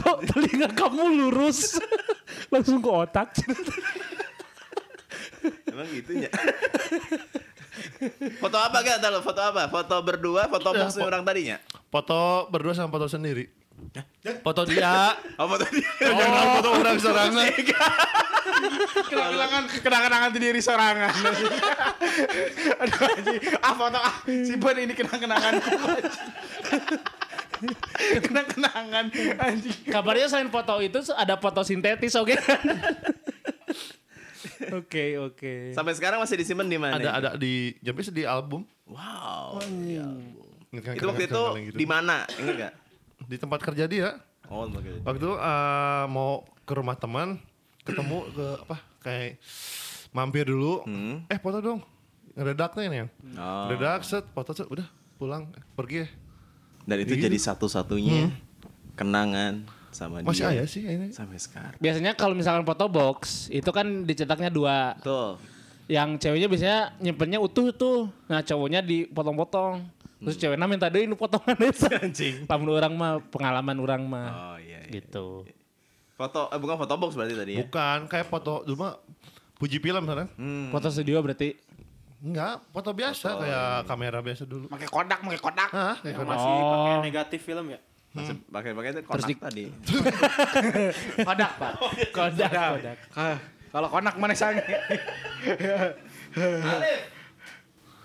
Kok 0.00 0.18
telinga 0.28 0.68
kamu 0.76 1.04
lurus? 1.16 1.80
Langsung 2.52 2.84
ke 2.84 2.90
otak. 2.90 3.32
Emang 5.68 5.88
gitu 5.92 6.12
ya. 6.24 6.30
Foto 8.42 8.58
apa 8.60 8.76
gak 8.84 9.00
tahu? 9.02 9.18
Foto 9.24 9.40
apa? 9.42 9.66
Foto 9.66 9.96
berdua, 10.04 10.46
foto 10.46 10.70
Ya, 10.76 10.86
orang 11.02 11.26
tadinya. 11.26 11.56
Foto 11.90 12.46
berdua 12.52 12.72
sama 12.76 12.92
foto 12.92 13.08
sendiri. 13.10 13.48
Foto 14.44 14.62
dia. 14.68 15.16
Oh, 15.36 15.48
foto 15.50 15.66
dia. 15.72 15.90
Jangan 15.98 16.46
foto 16.60 16.70
orang 16.78 16.96
sorangan. 17.00 17.48
Kenangan 19.10 19.64
kenangan 19.68 20.30
diri 20.34 20.60
sorangan. 20.62 21.12
Aduh 22.82 23.00
anjing. 23.10 23.40
Ah 23.60 23.74
foto 23.74 23.98
ah 23.98 24.16
simpen 24.26 24.76
ini 24.82 24.92
kenang-kenanganku. 24.94 25.70
Kenang-kenangan 28.24 29.04
anjing. 29.38 29.78
Kabarnya 29.88 30.26
selain 30.30 30.50
foto 30.50 30.78
itu 30.80 30.98
ada 31.14 31.34
foto 31.38 31.60
sintetis 31.62 32.14
oke 32.18 32.34
kan? 32.38 32.60
Oke 34.76 35.18
oke. 35.18 35.54
Sampai 35.74 35.92
sekarang 35.96 36.20
masih 36.20 36.36
disimpan 36.38 36.68
di 36.68 36.78
mana? 36.78 36.96
Ada 36.96 37.10
ada 37.10 37.30
di 37.36 37.74
Jampis 37.80 38.12
di 38.12 38.24
album. 38.24 38.64
Wow. 38.88 39.60
Itu 40.74 40.90
Itu 40.94 41.04
waktu 41.06 41.24
itu 41.30 41.42
di 41.74 41.86
mana? 41.86 42.26
Ingat 42.38 42.54
gak? 42.58 42.72
Di 43.24 43.36
tempat 43.40 43.60
kerja 43.62 43.84
dia. 43.88 44.20
Oh, 44.52 44.68
begitu. 44.68 45.00
Waktu 45.00 45.18
itu 45.24 45.32
eh, 45.40 46.04
mau 46.12 46.44
ke 46.68 46.72
rumah 46.76 46.96
teman, 46.98 47.40
ketemu 47.84 48.18
ke 48.32 48.46
apa? 48.64 48.76
Kayak 49.00 49.30
mampir 50.10 50.48
dulu. 50.48 50.82
Hmm. 50.84 51.28
Eh 51.28 51.38
foto 51.38 51.60
dong. 51.60 51.80
Ngededaknya 52.34 52.82
ini 52.88 52.96
yang. 53.04 53.10
Oh. 53.38 53.70
Ngededak 53.70 54.02
set, 54.02 54.24
foto 54.32 54.50
set, 54.50 54.66
udah 54.66 54.88
pulang 55.14 55.46
eh, 55.54 55.62
pergi 55.76 55.96
ya. 56.02 56.08
Dan 56.84 56.96
itu 57.00 57.14
Gitu. 57.16 57.24
jadi 57.30 57.38
satu-satunya 57.38 58.28
kenangan 58.92 59.64
sama 59.88 60.20
dia. 60.20 60.26
Masih 60.26 60.44
ada 60.44 60.64
sih 60.66 60.82
ini. 60.82 61.14
Sampai 61.14 61.38
sekarang. 61.38 61.78
Biasanya 61.78 62.12
kalau 62.12 62.34
misalkan 62.34 62.66
foto 62.66 62.84
box 62.90 63.46
itu 63.48 63.70
kan 63.70 64.02
dicetaknya 64.02 64.50
dua. 64.50 64.98
Tuh. 65.00 65.38
yang 65.84 66.16
ceweknya 66.16 66.48
biasanya 66.48 66.96
nyimpennya 66.96 67.36
utuh 67.36 67.68
tuh. 67.68 68.08
Nah, 68.24 68.40
cowoknya 68.40 68.80
dipotong-potong. 68.80 69.84
Terus 70.24 70.36
ceweknya 70.40 70.64
minta 70.64 70.88
deui 70.88 71.04
nu 71.04 71.12
potongan 71.12 71.60
itu. 71.60 71.84
Anjing. 72.00 72.48
Orang 72.48 72.96
mah 72.96 73.20
pengalaman 73.28 73.76
orang 73.76 74.02
mah. 74.08 74.28
Oh 74.32 74.56
iya. 74.56 74.80
iya. 74.88 74.88
Gitu. 74.88 75.44
Foto 76.14 76.46
eh, 76.46 76.58
bukan 76.58 76.76
foto 76.76 76.94
box 76.94 77.12
berarti 77.12 77.34
tadi 77.34 77.52
ya. 77.54 77.60
Bukan, 77.60 77.98
kayak 78.06 78.26
foto 78.26 78.62
dulu 78.62 78.76
mah 78.80 78.94
Puji 79.54 79.78
film 79.78 80.02
kan? 80.04 80.26
Hmm. 80.34 80.68
Foto 80.68 80.88
studio 80.88 81.18
berarti 81.18 81.54
Enggak, 82.20 82.64
foto 82.70 82.90
biasa 82.90 83.36
kayak 83.36 83.84
kamera 83.84 84.18
biasa 84.18 84.42
dulu. 84.44 84.66
Pakai 84.66 84.88
kodak, 84.88 85.20
pakai 85.20 85.36
kodak. 85.38 85.68
Hah? 85.70 85.94
Kayak 85.98 86.08
Yang 86.08 86.18
kodak. 86.18 86.30
masih 86.32 86.48
Oh. 86.50 86.70
pakai 86.72 86.94
negatif 87.02 87.40
film 87.42 87.66
ya. 87.68 87.78
Masih 88.14 88.34
pakai-pakai 88.46 88.90
itu 88.90 89.00
Terus 89.00 89.10
konak 89.10 89.28
di- 89.28 89.36
tadi. 89.36 89.64
Kodak, 91.28 91.50
Pak. 91.58 91.72
kodak 92.14 92.50
kodak. 92.50 92.98
Ah, 93.12 93.36
Kalau 93.68 93.88
konak 93.90 94.14
mana 94.16 94.32
sange? 94.32 94.62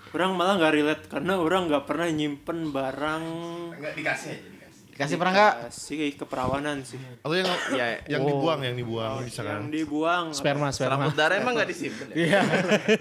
Orang 0.10 0.34
malah 0.34 0.58
nggak 0.58 0.74
relate 0.74 1.04
karena 1.06 1.38
orang 1.38 1.70
nggak 1.70 1.86
pernah 1.86 2.10
nyimpen 2.10 2.74
barang 2.74 3.24
Enggak 3.72 3.94
dikasih 3.94 4.34
aja 4.34 4.59
dikasih. 5.00 5.08
Kasih 5.08 5.16
pernah 5.16 5.32
enggak? 5.34 5.54
sih 5.72 5.98
keperawanan 6.14 6.78
sih. 6.84 7.00
Atau 7.24 7.32
yang 7.32 7.48
Iya. 7.72 7.86
yang 8.12 8.22
Oh. 8.22 8.28
dibuang, 8.30 8.60
yang 8.60 8.76
dibuang 8.76 9.14
Yang 9.16 9.26
misalkan. 9.26 9.72
dibuang 9.72 10.26
Sperma 10.36 10.68
sperma. 10.70 11.08
Rambut 11.08 11.16
darah 11.16 11.40
emang 11.40 11.56
enggak 11.56 11.72
disimpan 11.72 12.08
ya? 12.12 12.16
Iya. 12.20 12.40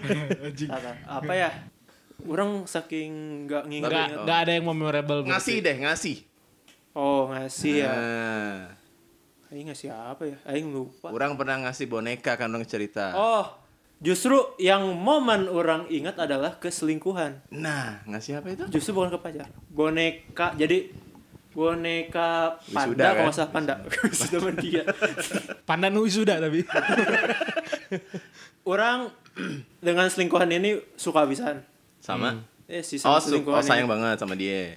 apa, 0.78 0.90
apa 1.04 1.32
ya? 1.34 1.50
Orang 2.22 2.50
saking 2.64 3.10
nggak 3.44 3.64
nginget. 3.66 3.90
Enggak 3.90 4.06
enggak 4.22 4.38
ada 4.38 4.52
yang 4.52 4.64
memorable 4.64 5.18
berarti. 5.22 5.30
Ngasih 5.34 5.56
deh, 5.58 5.76
ngasih. 5.80 6.16
Oh 6.94 7.30
ngasih 7.30 7.74
ya. 7.82 7.90
Nah, 7.90 8.58
Aing 9.48 9.66
ngasih 9.66 9.88
apa 9.90 10.22
ya? 10.22 10.36
Aing 10.44 10.68
lupa. 10.68 11.08
orang 11.08 11.34
pernah 11.34 11.56
ngasih 11.64 11.88
boneka 11.88 12.36
kan 12.36 12.46
orang 12.46 12.62
cerita. 12.62 13.16
Oh, 13.16 13.46
justru 13.98 14.36
yang 14.58 14.92
momen 14.92 15.48
orang 15.48 15.88
ingat 15.88 16.20
adalah 16.20 16.60
keselingkuhan. 16.60 17.42
Nah, 17.48 18.04
ngasih 18.04 18.38
apa 18.38 18.52
itu? 18.52 18.64
Justru 18.68 18.92
bukan 18.92 19.16
ke 19.16 19.18
pacar. 19.18 19.48
Boneka, 19.72 20.52
jadi 20.52 20.92
boneka 21.58 22.54
panda, 22.70 22.86
Wisuda, 22.86 23.02
kalau 23.02 23.10
kan? 23.10 23.24
nggak 23.24 23.34
salah 23.34 23.50
panda. 23.50 23.74
Wisuda 23.82 24.36
sama 24.38 24.50
dia. 24.54 24.82
Pandan 25.66 25.90
nu 25.90 26.06
sudah 26.06 26.38
tapi. 26.38 26.62
Orang 28.64 29.10
dengan 29.80 30.06
selingkuhan 30.06 30.46
ini 30.50 30.78
suka 30.94 31.24
habisan. 31.24 31.64
Sama. 31.98 32.38
Eh, 32.68 32.84
si 32.84 33.00
Oh, 33.00 33.10
sama 33.10 33.18
su- 33.18 33.32
selingkuhan 33.32 33.58
oh, 33.58 33.64
sayang 33.64 33.84
ini. 33.84 33.90
banget 33.90 34.16
sama 34.20 34.34
dia. 34.34 34.76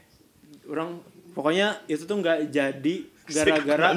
Orang 0.65 1.03
pokoknya 1.31 1.85
itu 1.85 2.01
tuh 2.01 2.17
nggak 2.17 2.49
jadi 2.49 2.95
gara-gara 3.27 3.95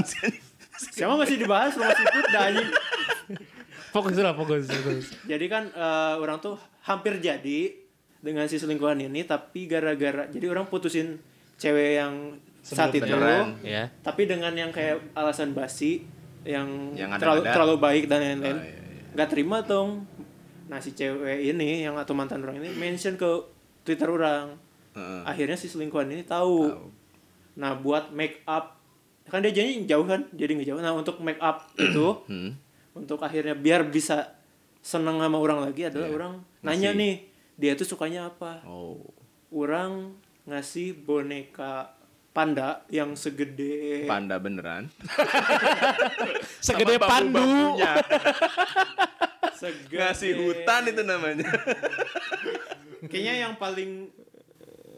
siapa 0.74 1.14
masih 1.14 1.38
dibahas 1.38 1.72
lu 1.74 1.82
masih 1.82 2.04
ikut 2.04 2.26
dah, 2.28 2.42
anjing. 2.44 2.70
Fokus 3.88 4.18
lah 4.18 4.34
fokus 4.34 4.66
fokus. 4.66 5.04
Jadi 5.24 5.46
kan 5.46 5.70
eh, 5.70 6.14
orang 6.18 6.36
tuh 6.38 6.58
hampir 6.82 7.16
jadi 7.16 7.78
dengan 8.18 8.44
si 8.44 8.58
selingkuhan 8.58 8.98
ini 8.98 9.22
tapi 9.22 9.64
gara-gara 9.64 10.26
jadi 10.26 10.50
orang 10.50 10.66
putusin 10.66 11.22
cewek 11.54 12.02
yang 12.02 12.34
saat 12.66 12.90
itu 12.90 13.04
beneran. 13.04 13.60
Ya. 13.60 13.92
tapi 14.00 14.24
dengan 14.24 14.50
yang 14.50 14.70
kayak 14.70 15.12
alasan 15.12 15.52
basi 15.52 16.00
yang, 16.42 16.92
Yang 16.92 17.10
terlalu 17.18 17.40
ada-ada. 17.42 17.54
terlalu 17.54 17.76
baik 17.78 18.04
dan 18.04 18.20
lain-lain 18.20 18.52
Oh, 18.54 18.62
iya, 18.62 18.80
nggak 19.12 19.28
terima 19.28 19.60
dong 19.60 20.08
nah 20.64 20.78
si 20.78 20.90
cewek 20.90 21.44
ini 21.46 21.82
yang 21.82 21.94
atau 21.94 22.12
mantan 22.12 22.40
orang 22.40 22.56
ini 22.56 22.72
mention 22.72 23.14
ke 23.14 23.28
twitter 23.82 24.08
orang 24.08 24.56
Heeh. 24.92 25.20
akhirnya 25.22 25.54
si 25.54 25.66
selingkuhan 25.66 26.08
ini 26.08 26.22
tahu 26.22 26.72
nah 27.54 27.72
buat 27.74 28.10
make 28.10 28.40
up 28.44 28.80
kan 29.24 29.38
dia 29.38 29.52
janji 29.52 29.84
jauh 29.84 30.02
kan 30.02 30.24
jadi 30.30 30.50
nggak 30.50 30.68
jauh 30.68 30.80
nah 30.80 30.90
untuk 30.90 31.16
make 31.18 31.38
up 31.38 31.68
itu 31.78 32.16
Hmm. 32.24 32.56
untuk 32.92 33.20
akhirnya 33.20 33.54
biar 33.54 33.84
bisa 33.84 34.34
seneng 34.80 35.16
sama 35.16 35.36
orang 35.36 35.62
lagi 35.62 35.84
adalah 35.84 36.06
Iya. 36.06 36.14
orang 36.14 36.32
nanya 36.60 36.90
Ngasih. 36.90 36.98
nih 36.98 37.14
dia 37.54 37.72
tuh 37.74 37.86
sukanya 37.86 38.26
apa 38.26 38.60
Oh. 38.64 39.00
orang 39.50 40.12
ngasih 40.44 40.92
boneka 40.98 41.93
panda 42.34 42.82
yang 42.90 43.14
segede 43.14 44.04
Panda 44.04 44.36
beneran. 44.36 44.90
Segede 46.66 46.98
Sama 46.98 47.06
pandu. 47.06 47.78
segede 49.54 49.96
Ngasih 49.96 50.32
hutan 50.34 50.82
itu 50.90 51.02
namanya. 51.06 51.46
kayaknya 53.10 53.34
yang 53.38 53.54
paling 53.54 54.10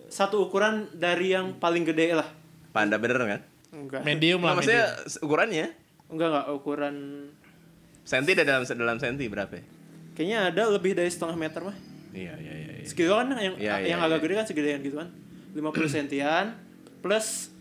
satu 0.09 0.49
ukuran 0.49 0.89
dari 0.91 1.35
yang 1.35 1.59
paling 1.59 1.85
gede 1.85 2.15
lah 2.15 2.29
Panda 2.71 2.97
bener 2.97 3.19
kan? 3.19 3.41
enggak 3.69 4.01
Medium 4.01 4.41
Nah, 4.41 4.47
lah 4.47 4.55
maksudnya 4.57 4.85
medium. 4.97 5.25
ukurannya 5.27 5.67
enggak 6.09 6.29
enggak 6.31 6.47
ukuran 6.55 6.95
senti 8.07 8.31
ada 8.33 8.45
dalam 8.47 8.63
dalam 8.63 8.97
senti 8.97 9.27
berapa? 9.27 9.51
ya? 9.53 9.65
kayaknya 10.15 10.39
ada 10.49 10.63
lebih 10.71 10.95
dari 10.95 11.11
setengah 11.11 11.37
meter 11.37 11.61
mah 11.61 11.77
Iya, 12.15 12.33
iya, 12.39 12.53
iya. 12.55 12.73
iya. 12.81 12.85
segitu 12.87 13.13
kan 13.13 13.27
yang 13.35 13.55
Iya, 13.59 13.75
iya, 13.77 13.87
yang 13.93 14.01
agak 14.01 14.17
iya. 14.17 14.25
gede 14.25 14.35
kan 14.39 14.47
segedean 14.47 14.81
gitu 14.81 14.97
kan 14.97 15.09
50 15.53 15.61
sentian 15.91 16.47
plus 17.07 17.55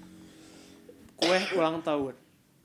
kue 1.15 1.39
ulang 1.53 1.79
tahun 1.79 2.13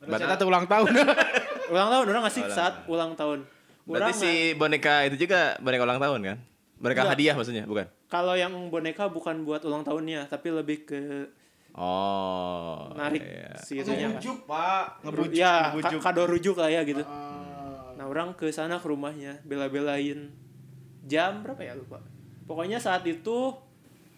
Ternyata 0.01 0.35
tuh 0.35 0.49
ulang 0.49 0.65
tahun. 0.65 0.97
ulang 1.73 1.89
tahun 1.93 2.05
orang 2.09 2.23
ngasih 2.25 2.49
saat 2.49 2.89
ulang 2.89 3.13
tahun 3.13 3.45
Berarti 3.85 4.01
Orang 4.07 4.17
si 4.17 4.33
boneka 4.55 5.05
itu 5.05 5.17
juga 5.21 5.61
boneka 5.61 5.83
ulang 5.83 5.99
tahun 5.99 6.21
kan? 6.23 6.37
Boneka 6.79 7.01
Enggak. 7.03 7.13
hadiah 7.13 7.35
maksudnya, 7.35 7.65
bukan? 7.67 7.85
Kalau 8.07 8.33
yang 8.33 8.53
boneka 8.71 9.11
bukan 9.11 9.45
buat 9.45 9.61
ulang 9.61 9.83
tahunnya, 9.83 10.25
tapi 10.27 10.49
lebih 10.49 10.87
ke 10.87 11.01
Oh. 11.71 12.91
narik 12.93 13.23
iya. 13.23 13.55
si 13.57 13.79
itunya. 13.79 14.09
kan. 14.09 14.19
Ngebujuk, 14.19 14.39
Pak. 14.43 14.85
Ngebujuk. 15.03 15.37
ya, 15.37 15.55
ngebujuk. 15.71 16.01
ka- 16.01 16.11
kado 16.11 16.23
rujuk 16.27 16.57
lah 16.57 16.67
ya 16.67 16.83
gitu. 16.83 17.03
Ah. 17.03 17.95
Nah, 17.95 18.07
orang 18.07 18.33
ke 18.33 18.49
sana 18.49 18.79
ke 18.79 18.87
rumahnya, 18.87 19.39
bela-belain 19.45 20.33
jam 21.05 21.43
berapa 21.43 21.61
ya 21.61 21.75
lupa. 21.75 22.01
Pokoknya 22.45 22.79
saat 22.79 23.05
itu 23.05 23.55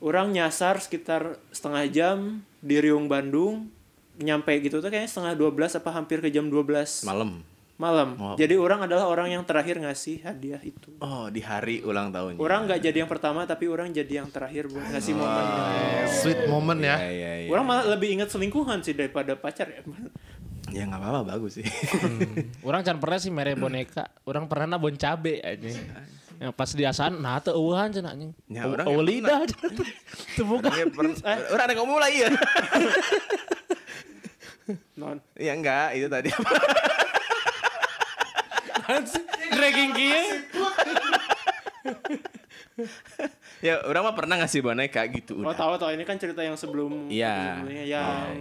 orang 0.03 0.35
nyasar 0.35 0.83
sekitar 0.83 1.39
setengah 1.55 1.85
jam 1.89 2.19
di 2.59 2.77
Riung 2.77 3.07
Bandung, 3.07 3.71
nyampe 4.19 4.53
gitu 4.59 4.83
tuh 4.83 4.91
kayaknya 4.91 5.09
setengah 5.09 5.35
12 5.39 5.79
apa 5.79 5.91
hampir 5.91 6.19
ke 6.19 6.29
jam 6.29 6.47
12 6.47 7.07
Malam. 7.07 7.41
malam. 7.73 8.09
Oh. 8.15 8.37
Jadi 8.37 8.55
orang 8.55 8.87
adalah 8.87 9.07
orang 9.07 9.33
yang 9.33 9.43
terakhir 9.43 9.79
ngasih 9.79 10.23
hadiah 10.23 10.61
itu. 10.63 10.93
Oh, 10.99 11.27
di 11.27 11.43
hari 11.43 11.83
ulang 11.83 12.11
tahunnya. 12.11 12.39
Orang 12.39 12.67
nggak 12.67 12.79
jadi 12.79 13.03
yang 13.03 13.11
pertama 13.11 13.43
tapi 13.43 13.67
orang 13.67 13.91
jadi 13.91 14.23
yang 14.23 14.29
terakhir 14.29 14.71
buat 14.71 14.87
ngasih 14.87 15.15
momen. 15.17 15.45
Sweet 16.07 16.41
moment 16.47 16.79
Iya, 16.79 16.95
ya. 16.95 16.97
iya, 17.11 17.33
iya. 17.43 17.51
Orang 17.51 17.65
malah 17.67 17.91
lebih 17.91 18.15
ingat 18.15 18.31
selingkuhan 18.31 18.83
sih 18.83 18.95
daripada 18.95 19.35
pacar 19.35 19.71
ya. 19.71 19.83
Ya 20.73 20.89
nggak 20.89 21.05
apa-apa, 21.05 21.37
bagus 21.37 21.61
sih. 21.61 21.67
Orang 22.65 22.81
can 22.81 22.97
pernah 22.97 23.21
sih 23.21 23.29
mere 23.29 23.53
boneka. 23.53 24.09
Orang 24.25 24.49
pernah 24.49 24.73
na 24.73 24.79
bon 24.81 24.95
cabe 24.97 25.43
anjing. 25.45 25.77
Yang 26.43 26.53
pas 26.53 26.71
diasan 26.73 27.23
nah 27.23 27.39
teu 27.39 27.55
eueuhan 27.55 27.87
cenah 27.89 28.11
anjing. 28.11 28.35
Ya, 28.47 28.67
orang 28.67 28.83
Eueuh 28.85 28.99
ya 28.99 29.07
lidah. 29.07 29.39
Teu 30.35 30.43
buka. 30.43 30.75
Iya, 30.75 30.91
per- 30.91 31.23
Orang 31.49 31.65
ada 31.65 31.75
ngomong 31.79 31.99
lagi 31.99 32.19
ya? 32.21 32.31
Non. 34.95 35.19
Iya 35.35 35.53
enggak, 35.55 35.89
itu 35.93 36.07
tadi 36.07 36.31
apa? 36.31 36.51
Dragging 39.53 39.91
kieu. 39.93 40.23
ya, 43.61 43.83
orang 43.83 44.03
mah 44.05 44.15
pernah 44.15 44.37
ngasih 44.39 44.63
boneka 44.63 45.03
gitu. 45.09 45.39
Oh 45.39 45.45
Udah. 45.45 45.57
tahu 45.57 45.73
tahu 45.79 45.91
ini 45.93 46.03
kan 46.03 46.17
cerita 46.17 46.41
yang 46.41 46.55
sebelum 46.55 47.07
Iya. 47.07 47.59
sebelumnya 47.59 47.85
yang 47.85 48.35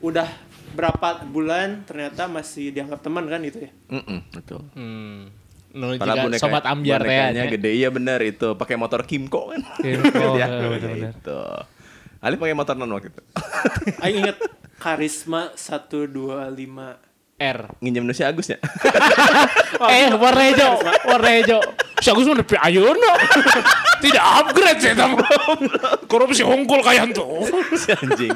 udah 0.00 0.28
berapa 0.72 1.24
bulan 1.24 1.84
ternyata 1.84 2.26
masih 2.26 2.68
dianggap 2.70 3.00
teman 3.00 3.24
kan 3.24 3.40
itu 3.40 3.58
ya. 3.62 3.70
Mm-mm, 3.90 4.18
betul. 4.30 4.60
Hmm. 4.72 5.30
Nu 5.74 5.90
Padahal 5.98 6.30
juga 6.30 6.38
sobat 6.38 6.64
ambiar 6.64 7.02
bonekanya 7.02 7.44
nya. 7.44 7.50
gede 7.50 7.70
iya 7.74 7.90
bener 7.90 8.22
itu 8.22 8.54
pakai 8.54 8.78
motor 8.78 9.02
Kimco 9.02 9.50
kan. 9.50 9.60
Kimco, 9.82 10.38
Ya, 10.40 10.46
ya, 10.46 11.10
itu. 11.10 11.40
Ali 12.22 12.38
pakai 12.38 12.54
motor 12.54 12.78
non 12.78 12.94
waktu 12.94 13.10
itu. 13.10 13.22
Aing 14.02 14.22
inget 14.22 14.38
karisma 14.78 15.50
125 15.52 16.14
R. 17.34 17.58
Nginjem 17.82 18.04
nu 18.06 18.14
si 18.14 18.22
Agus 18.22 18.46
ya. 18.46 18.62
Eh, 19.90 20.14
Warnejo, 20.14 20.78
Warnejo. 21.04 21.58
Si 21.98 22.06
Agus 22.06 22.24
mah 22.24 22.38
nepi 22.38 22.54
ayeuna. 22.54 23.18
Tidak 23.98 24.22
upgrade 24.22 24.78
saya 24.78 24.94
tamu. 24.94 25.18
Korupsi 26.06 26.46
hongkul 26.46 26.78
kayak 26.80 27.10
tuh. 27.10 27.42
si 27.74 27.90
anjing. 27.90 28.30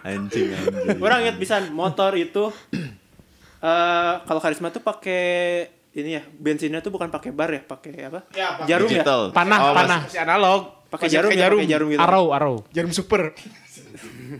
Anjing 0.00 0.54
anjing. 0.54 1.02
Orang 1.02 1.26
inget 1.26 1.36
bisa 1.36 1.58
motor 1.68 2.14
itu 2.14 2.54
eh 3.66 4.14
kalau 4.22 4.38
karisma 4.38 4.70
tuh 4.70 4.80
pakai 4.80 5.66
ini 5.92 6.10
ya 6.12 6.22
bensinnya 6.30 6.78
tuh 6.78 6.88
bukan 6.88 7.08
pakai 7.08 7.30
bar 7.30 7.50
ya 7.50 7.60
pakai 7.60 7.92
apa 8.00 8.20
Ya, 8.30 8.54
pakai 8.54 8.68
jarum 8.68 8.86
ya 8.86 9.02
Digital. 9.02 9.20
Panah, 9.30 9.58
Oh, 9.60 9.74
panah. 9.74 10.00
Masih 10.04 10.20
analog. 10.20 10.60
pakai 10.86 11.06
jarum, 11.08 11.30
ya, 11.30 11.46
pakai 11.46 11.66
jarum 11.66 11.86
gitu 11.88 12.00
Arrow, 12.00 12.26
arrow. 12.30 12.56
Jarum 12.70 12.90
super. 12.90 13.30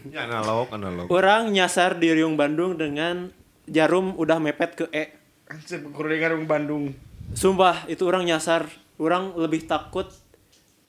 Ya, 0.09 0.25
analog, 0.25 0.71
analog. 0.71 1.07
orang 1.09 1.51
nyasar 1.51 1.95
di 1.95 2.07
Riung 2.09 2.35
Bandung 2.35 2.75
dengan 2.75 3.31
jarum 3.65 4.15
udah 4.15 4.39
mepet 4.39 4.75
ke 4.75 4.85
E 4.89 5.15
Anjir, 5.47 5.83
dengan 5.83 6.43
Bandung. 6.45 6.95
sumpah 7.33 7.87
itu 7.87 8.03
orang 8.03 8.23
nyasar 8.25 8.67
orang 8.97 9.35
lebih 9.35 9.63
takut 9.65 10.07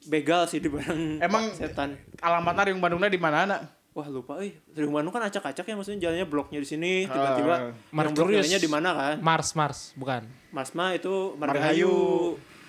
begal 0.03 0.45
sih 0.45 0.57
dibanding 0.57 1.17
Emang- 1.19 1.49
setan 1.51 1.97
Alamatnya 2.19 2.69
Riung 2.69 2.77
Bandungnya 2.79 3.07
di 3.07 3.17
mana, 3.17 3.45
Nak? 3.47 3.61
Wah 3.91 4.07
lupa 4.07 4.39
eh 4.39 4.55
Riung 4.71 4.91
Bandung 4.91 5.11
kan 5.11 5.21
acak-acak 5.21 5.63
ya 5.63 5.75
maksudnya 5.75 5.99
jalannya 6.01 6.25
bloknya 6.25 6.57
di 6.57 6.67
sini 6.67 6.91
tiba-tiba 7.03 7.51
Ah. 7.51 7.59
yang 7.59 7.75
blok 7.91 7.93
Mercurius. 8.15 8.37
jalannya 8.41 8.59
di 8.59 8.69
mana 8.69 8.89
kan 8.91 9.15
Mars, 9.19 9.49
Mars, 9.51 9.79
bukan. 9.93 10.23
Masma 10.49 10.91
itu 10.93 11.35
Margahayu. 11.35 11.95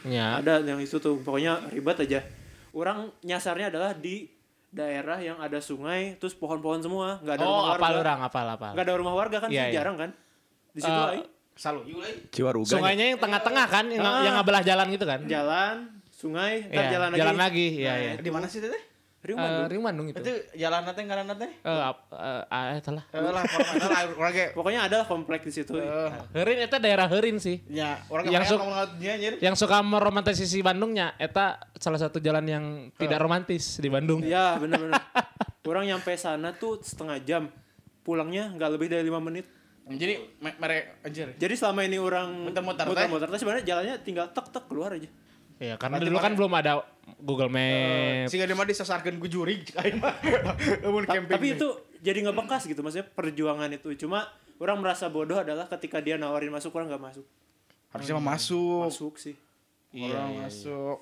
Ya. 0.02 0.36
Ada 0.36 0.58
yang 0.60 0.78
itu 0.78 0.96
tuh, 0.96 1.18
pokoknya 1.18 1.66
ribet 1.68 1.94
aja. 2.00 2.20
Orang 2.70 3.14
nyasarnya 3.20 3.70
adalah 3.70 3.90
di 3.92 4.26
daerah 4.68 5.18
yang 5.18 5.36
ada 5.36 5.58
sungai, 5.58 6.14
terus 6.16 6.32
pohon-pohon 6.32 6.80
semua, 6.80 7.18
nggak 7.18 7.34
ada 7.36 7.42
Oh, 7.42 7.50
rumah 7.52 7.66
apal 7.68 7.82
warga. 7.84 8.00
orang, 8.00 8.18
apal 8.20 8.46
apal. 8.48 8.70
Nggak 8.72 8.84
ada 8.84 8.94
rumah 8.96 9.14
warga 9.14 9.36
kan, 9.38 9.48
Iya, 9.48 9.54
sih, 9.54 9.68
iya. 9.68 9.74
jarang 9.76 9.96
kan. 9.96 10.10
Di 10.70 10.80
situ 10.80 10.90
Eh, 10.90 11.12
ay, 11.12 11.20
Selalu. 11.52 11.80
Ciwaruga. 12.30 12.66
Sungainya 12.66 13.04
yang 13.08 13.20
tengah-tengah 13.20 13.66
kan, 13.68 13.84
yang, 13.86 14.00
Ah. 14.00 14.24
yang 14.24 14.34
ngebelah 14.34 14.62
jalan 14.64 14.86
gitu 14.88 15.04
kan? 15.04 15.20
jalan, 15.24 15.74
sungai, 16.10 16.64
ntar 16.64 16.82
Iya, 16.82 16.90
jalan 16.90 17.08
lagi. 17.08 17.20
jalan 17.20 17.36
lagi, 17.36 17.66
iya, 17.76 17.92
iya. 17.94 18.12
Di 18.16 18.30
mana 18.32 18.46
sih 18.48 18.58
teh? 18.58 18.82
Riung 19.22 19.38
Eh, 19.38 19.44
Bandung. 19.44 19.66
Riung 19.70 19.84
Bandung 19.86 20.06
itu. 20.08 20.18
Itu 20.18 20.32
jalan 20.52 20.82
nanti 20.82 21.00
ngaran 21.00 21.24
nanti. 21.24 21.46
Eh, 21.46 21.82
ap- 21.84 22.10
eh, 22.10 22.42
ah, 22.44 22.74
eta 22.74 22.90
lah. 22.90 23.04
Eh 23.06 23.22
lah, 23.22 23.42
pokoknya 23.44 23.86
lah 23.86 24.00
orang 24.12 24.32
ge. 24.32 24.46
Pokoknya 24.50 24.80
ada 24.82 24.98
komplek 25.04 25.40
di 25.42 25.52
situ. 25.52 25.72
Eh, 25.72 26.10
Herin 26.34 26.58
itu 26.60 26.76
daerah 26.76 27.06
Herin 27.06 27.38
sih. 27.38 27.62
nya 27.68 28.02
orang 28.08 28.26
Yang 28.26 28.34
yang 28.34 28.44
su- 28.44 28.58
ngomong 28.58 28.76
dia 28.98 29.10
anjir. 29.14 29.32
Yang 29.38 29.56
suka 29.56 29.78
meromantisasi 29.78 30.58
Bandungnya, 30.60 31.14
eta 31.16 31.46
salah 31.76 31.96
satu 31.96 32.18
jalan 32.18 32.42
yang 32.44 32.64
tidak 32.92 33.18
romantis 33.18 33.78
di 33.78 33.86
Bandung. 33.86 34.20
Iya, 34.20 34.58
bener-bener. 34.58 34.98
Orang 35.62 35.86
nyampe 35.86 36.10
sana 36.14 36.50
tuh 36.52 36.82
setengah 36.82 37.22
jam. 37.22 37.46
Pulangnya 38.02 38.50
nggak 38.50 38.70
lebih 38.72 38.90
dari 38.90 39.06
lima 39.06 39.22
menit. 39.22 39.46
Jadi 39.84 40.14
me- 40.36 40.58
mereka 40.58 40.98
anjir. 41.00 41.30
Jadi 41.36 41.54
selama 41.54 41.82
ini 41.82 41.94
orang 41.96 42.26
Muter-muter, 42.44 42.86
muter-muter 42.86 43.30
sebenarnya 43.32 43.62
jalannya 43.64 43.94
tinggal 43.98 44.26
tek 44.28 44.46
tek 44.48 44.66
keluar 44.66 44.90
aja. 44.92 45.06
Iya, 45.62 45.78
karena 45.78 46.02
Berarti 46.02 46.10
dulu 46.10 46.18
kan 46.18 46.32
belum 46.34 46.52
ada 46.58 46.72
Google 47.22 47.46
Map. 47.46 48.26
Sehingga 48.26 48.50
dia 48.50 48.56
mah 48.58 48.66
disasarkeun 48.66 49.22
ku 49.22 49.30
juri. 49.30 49.62
Tapi 51.30 51.46
itu 51.54 51.68
jadi 52.02 52.18
nggak 52.26 52.34
bekas 52.42 52.66
gitu 52.66 52.82
maksudnya 52.82 53.06
perjuangan 53.06 53.70
itu. 53.70 53.94
Cuma 53.94 54.26
orang 54.58 54.82
merasa 54.82 55.06
bodoh 55.06 55.38
adalah 55.38 55.70
ketika 55.70 56.02
dia 56.02 56.18
nawarin 56.18 56.50
masuk 56.50 56.74
orang 56.74 56.90
nggak 56.90 57.04
masuk. 57.14 57.26
harusnya 57.94 58.16
mah 58.18 58.26
masuk. 58.34 58.88
Masuk 58.90 59.14
sih. 59.20 59.36
Orang 59.94 60.42
masuk. 60.42 60.98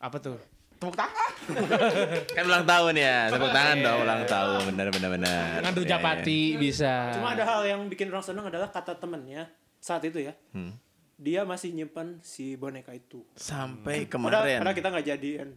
Apa 0.00 0.16
tuh? 0.18 0.40
Tepuk 0.78 0.96
tangan. 0.96 1.32
Kan 2.38 2.42
ulang 2.46 2.64
tahun 2.64 2.94
ya, 2.96 3.28
tepuk 3.34 3.50
tangan 3.50 3.76
dong 3.82 3.98
ulang 4.06 4.22
tahun, 4.30 4.60
bener 4.72 4.86
bener 4.94 5.10
bener. 5.18 5.58
Ngadu 5.66 5.82
Oke. 5.82 5.90
Japati 5.90 6.40
bisa. 6.54 7.12
Cuma 7.18 7.34
ada 7.34 7.42
hal 7.42 7.66
yang 7.66 7.80
bikin 7.90 8.08
orang 8.08 8.22
seneng 8.22 8.46
adalah 8.46 8.70
kata 8.70 8.94
temennya 8.94 9.50
saat 9.82 10.06
itu 10.06 10.22
ya. 10.22 10.32
Hmm. 10.54 10.72
Dia 11.18 11.42
masih 11.42 11.74
nyimpan 11.74 12.22
si 12.22 12.54
boneka 12.54 12.94
itu. 12.94 13.26
Sampai 13.34 14.06
Padahal, 14.06 14.46
kemarin. 14.46 14.58
padahal 14.62 14.76
kita 14.78 14.88
nggak 14.94 15.06
jadian. 15.06 15.48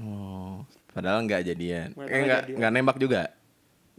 Oh, 0.00 0.64
padahal 0.90 1.18
nggak 1.28 1.42
jadian. 1.44 1.88
Nggak 1.92 2.08
Eh, 2.08 2.20
nggak 2.24 2.42
nggak 2.56 2.72
nembak 2.72 2.96
juga. 2.96 3.22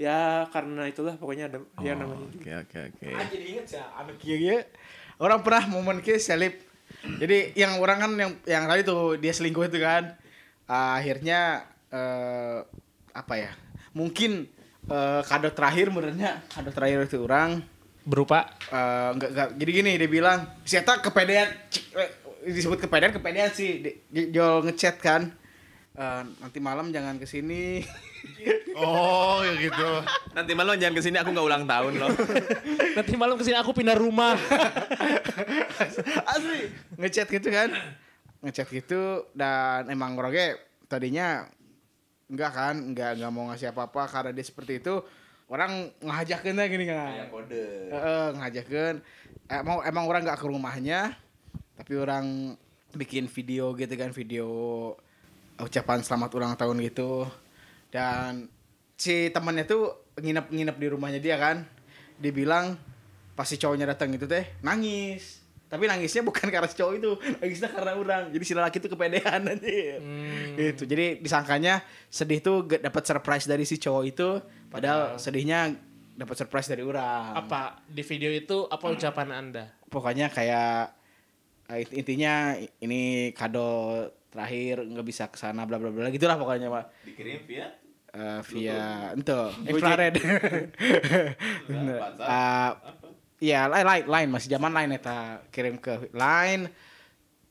Ya 0.01 0.49
karena 0.49 0.89
itulah 0.89 1.13
pokoknya 1.21 1.45
ada 1.45 1.61
yang 1.85 2.01
namanya. 2.01 2.25
Oke 2.33 2.51
oke 2.57 2.77
oke. 2.89 3.07
Ah, 3.13 3.25
jadi 3.29 3.45
inget 3.53 3.65
anu 3.93 4.11
kieu 4.17 4.37
kieu. 4.39 4.59
Orang 5.21 5.45
pernah 5.45 5.69
momen 5.69 6.01
kieu 6.01 6.17
selip. 6.17 6.57
Jadi 7.21 7.53
yang 7.53 7.77
orang 7.77 7.97
kan 8.01 8.11
yang 8.17 8.31
yang 8.49 8.63
tadi 8.65 8.81
tuh 8.81 9.21
dia 9.21 9.29
selingkuh 9.29 9.69
itu 9.69 9.77
kan. 9.77 10.17
Ah, 10.65 10.97
akhirnya 10.97 11.69
eh 11.93 12.65
apa 13.13 13.33
ya? 13.37 13.51
Mungkin 13.93 14.49
eh, 14.89 15.21
kado 15.21 15.53
terakhir 15.53 15.93
menurutnya 15.93 16.41
kado 16.49 16.73
terakhir 16.73 17.05
itu 17.05 17.21
orang 17.21 17.61
berupa? 18.03 18.49
Eh, 18.67 19.09
enggak 19.13 19.29
enggak 19.33 19.47
jadi 19.55 19.71
gini 19.71 19.91
dia 19.95 20.09
bilang 20.09 20.39
si 20.63 20.75
Eta 20.75 20.97
kepedean 20.97 21.49
eh, 21.95 22.09
disebut 22.47 22.81
kepedean 22.81 23.13
kepedean 23.13 23.51
sih. 23.51 23.81
Di- 23.81 23.97
di- 24.07 24.29
Jol 24.29 24.65
ngechat 24.65 24.97
kan. 24.97 25.29
Eh, 25.91 26.21
nanti 26.39 26.57
malam 26.57 26.89
jangan 26.89 27.19
ke 27.19 27.27
sini 27.27 27.83
Oh, 28.79 29.43
ya 29.43 29.53
gitu. 29.59 29.89
Nanti 30.31 30.51
malam 30.55 30.79
jangan 30.79 30.95
ke 30.95 31.03
sini 31.03 31.19
aku 31.19 31.35
nggak 31.35 31.43
ulang 31.45 31.65
tahun 31.67 31.93
loh. 31.99 32.09
nanti 32.97 33.13
malam 33.19 33.35
ke 33.35 33.43
sini 33.43 33.57
aku 33.59 33.75
pindah 33.75 33.99
rumah. 33.99 34.39
asli 36.33 36.71
ngechat 36.95 37.27
gitu 37.27 37.49
kan. 37.51 37.69
Ngechat 38.41 38.67
gitu 38.71 39.27
dan 39.35 39.91
emang 39.91 40.15
orangnya 40.17 40.57
tadinya 40.87 41.45
enggak 42.31 42.51
kan 42.55 42.75
enggak 42.79 43.19
enggak 43.19 43.31
mau 43.31 43.51
ngasih 43.51 43.75
apa-apa 43.75 44.07
karena 44.07 44.31
dia 44.31 44.45
seperti 44.47 44.79
itu 44.79 45.03
orang 45.51 45.91
ngajakin 45.99 46.55
aja 46.55 46.67
gini 46.71 46.85
kan 46.87 47.27
kode. 47.27 47.91
Heeh, 47.91 48.27
ngajakin. 48.39 48.95
Emang 49.51 49.83
emang 49.83 50.03
orang 50.07 50.23
nggak 50.23 50.39
ke 50.39 50.47
rumahnya 50.47 51.11
tapi 51.75 51.99
orang 51.99 52.55
bikin 52.95 53.27
video 53.27 53.75
gitu 53.75 53.91
kan 53.99 54.15
video 54.15 54.47
ucapan 55.59 55.99
selamat 55.99 56.29
ulang 56.39 56.55
tahun 56.55 56.79
gitu. 56.87 57.27
Dan 57.91 58.47
si 58.95 59.27
temannya 59.35 59.67
tuh 59.67 60.15
nginep-nginep 60.15 60.75
di 60.79 60.87
rumahnya 60.87 61.19
dia 61.19 61.35
kan. 61.35 61.67
Dia 62.15 62.31
bilang 62.31 62.79
pas 63.35 63.43
si 63.43 63.59
cowoknya 63.59 63.91
datang 63.91 64.15
gitu 64.15 64.31
teh 64.31 64.47
nangis. 64.63 65.43
Tapi 65.67 65.87
nangisnya 65.87 66.23
bukan 66.23 66.47
karena 66.51 66.67
si 66.67 66.79
cowok 66.79 66.93
itu 66.95 67.11
nangisnya 67.43 67.69
karena 67.75 67.91
orang. 67.99 68.23
Jadi 68.31 68.43
si 68.47 68.53
lelaki 68.55 68.79
itu 68.79 68.87
kepedean 68.87 69.51
anjir. 69.51 69.99
Gitu. 70.55 70.83
Jadi 70.87 71.19
disangkanya 71.19 71.83
sedih 72.07 72.39
tuh 72.39 72.71
dapat 72.71 73.03
surprise 73.03 73.47
dari 73.51 73.67
si 73.67 73.75
cowok 73.75 74.03
itu 74.07 74.29
padahal 74.71 75.15
sedihnya 75.15 75.71
dapat 76.13 76.33
surprise 76.33 76.65
dari 76.65 76.81
orang 76.81 77.37
Apa 77.37 77.77
di 77.83 78.01
video 78.01 78.29
itu 78.29 78.65
apa 78.65 78.87
ucapan 78.87 79.29
Anda? 79.31 79.65
pokoknya 79.85 80.27
kayak 80.27 80.91
eh, 81.67 81.81
int- 81.81 81.95
intinya 81.97 82.55
ini 82.79 83.31
kado 83.31 84.07
terakhir 84.27 84.79
nggak 84.81 85.03
bisa 85.03 85.27
ke 85.27 85.35
sana 85.35 85.63
bla 85.63 85.75
bla 85.75 85.91
bla 85.91 86.07
gitulah 86.07 86.35
pokoknya 86.35 86.67
pak 86.67 86.83
Dikirim 87.03 87.43
via 87.43 87.67
Eh, 88.11 88.41
via 88.45 89.13
itu 89.13 89.39
infrared 89.65 90.13
Eh, 90.19 90.67
Iya, 93.41 93.65
line, 93.65 93.81
line, 93.81 94.05
line 94.05 94.29
masih 94.29 94.53
zaman 94.53 94.69
line 94.69 94.93
eta 94.93 95.41
kirim 95.49 95.81
ke 95.81 96.13
line. 96.13 96.69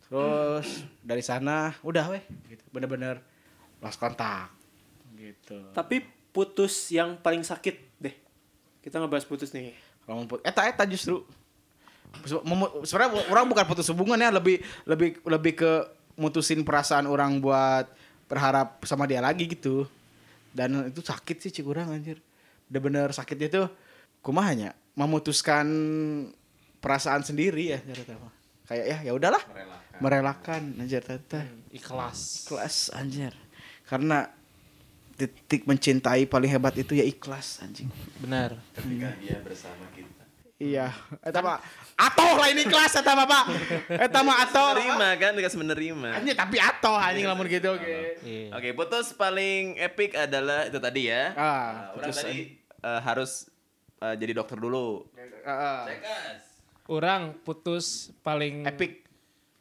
Terus 0.06 0.87
dari 1.02 1.18
sana 1.18 1.74
udah 1.83 2.14
weh 2.14 2.22
gitu. 2.46 2.62
Bener-bener 2.70 3.18
lost 3.83 3.98
kontak. 3.98 4.54
Gitu. 5.11 5.74
Tapi 5.74 6.06
putus 6.31 6.90
yang 6.90 7.19
paling 7.19 7.43
sakit 7.43 7.77
deh. 7.99 8.14
Kita 8.81 8.99
ngebahas 8.99 9.27
putus 9.27 9.51
nih. 9.53 9.75
Kalau 10.07 10.23
mau 10.23 10.27
put- 10.27 10.43
eta 10.47 10.66
eta 10.66 10.85
justru 10.87 11.23
sebenarnya 12.27 13.31
orang 13.31 13.47
bukan 13.47 13.64
putus 13.66 13.87
hubungan 13.90 14.19
ya, 14.19 14.31
lebih 14.35 14.59
lebih 14.87 15.23
lebih 15.23 15.53
ke 15.55 15.71
mutusin 16.19 16.66
perasaan 16.66 17.07
orang 17.07 17.38
buat 17.38 17.87
berharap 18.27 18.83
sama 18.87 19.07
dia 19.07 19.23
lagi 19.23 19.47
gitu. 19.47 19.87
Dan 20.51 20.90
itu 20.90 21.03
sakit 21.03 21.37
sih 21.38 21.51
cik 21.55 21.66
urang 21.66 21.95
anjir. 21.95 22.19
Bener-bener 22.66 23.14
sakitnya 23.14 23.49
tuh 23.51 23.66
kumahanya 24.23 24.75
memutuskan 24.99 25.66
perasaan 26.83 27.23
sendiri 27.23 27.77
ya 27.77 27.79
mah. 28.19 28.33
Kayak 28.66 28.87
ya 28.87 28.99
ya 29.11 29.12
udahlah. 29.14 29.43
Merelakan 30.01 30.79
anjir 30.81 31.03
ternyata. 31.03 31.45
Ikhlas. 31.75 32.47
Ikhlas 32.47 32.77
anjir. 32.95 33.35
Karena 33.87 34.31
titik 35.28 35.68
mencintai 35.68 36.24
paling 36.24 36.48
hebat 36.48 36.78
itu 36.80 36.96
ya 36.96 37.04
ikhlas 37.04 37.61
anjing. 37.61 37.90
Benar. 38.22 38.56
ketika 38.72 39.11
dia 39.20 39.37
bersama 39.44 39.85
kita. 39.92 40.20
Iya, 40.61 40.92
eta 41.24 41.40
mah 41.40 41.56
atoh 41.96 42.37
lah 42.37 42.52
ini 42.52 42.68
kelas 42.68 42.92
eta 43.00 43.16
mah, 43.16 43.24
Pak. 43.24 43.44
Eta 43.96 44.20
mah 44.20 44.44
atoh. 44.44 44.76
Menerima 44.76 45.09
kan, 45.16 45.33
dikasih 45.33 45.56
menerima. 45.56 46.11
Anjing 46.20 46.37
tapi 46.37 46.61
atoh 46.61 47.00
anjing 47.00 47.24
lamun 47.24 47.48
gitu 47.48 47.80
oke. 47.80 48.20
Iya. 48.20 48.52
Oke, 48.52 48.68
putus 48.76 49.16
paling 49.16 49.80
epic 49.80 50.12
adalah 50.20 50.68
itu 50.68 50.76
tadi 50.76 51.09
ya. 51.09 51.33
Ah, 51.33 51.48
Uh, 51.96 51.96
orang 51.96 51.96
putus 51.96 52.16
tadi 52.20 52.38
uh, 52.85 53.00
harus 53.00 53.30
uh, 54.04 54.14
jadi 54.20 54.33
dokter 54.37 54.61
dulu. 54.61 55.09
Heeh. 55.16 55.80
Orang 56.92 57.40
putus 57.40 58.12
paling 58.20 58.68
Epic. 58.68 59.09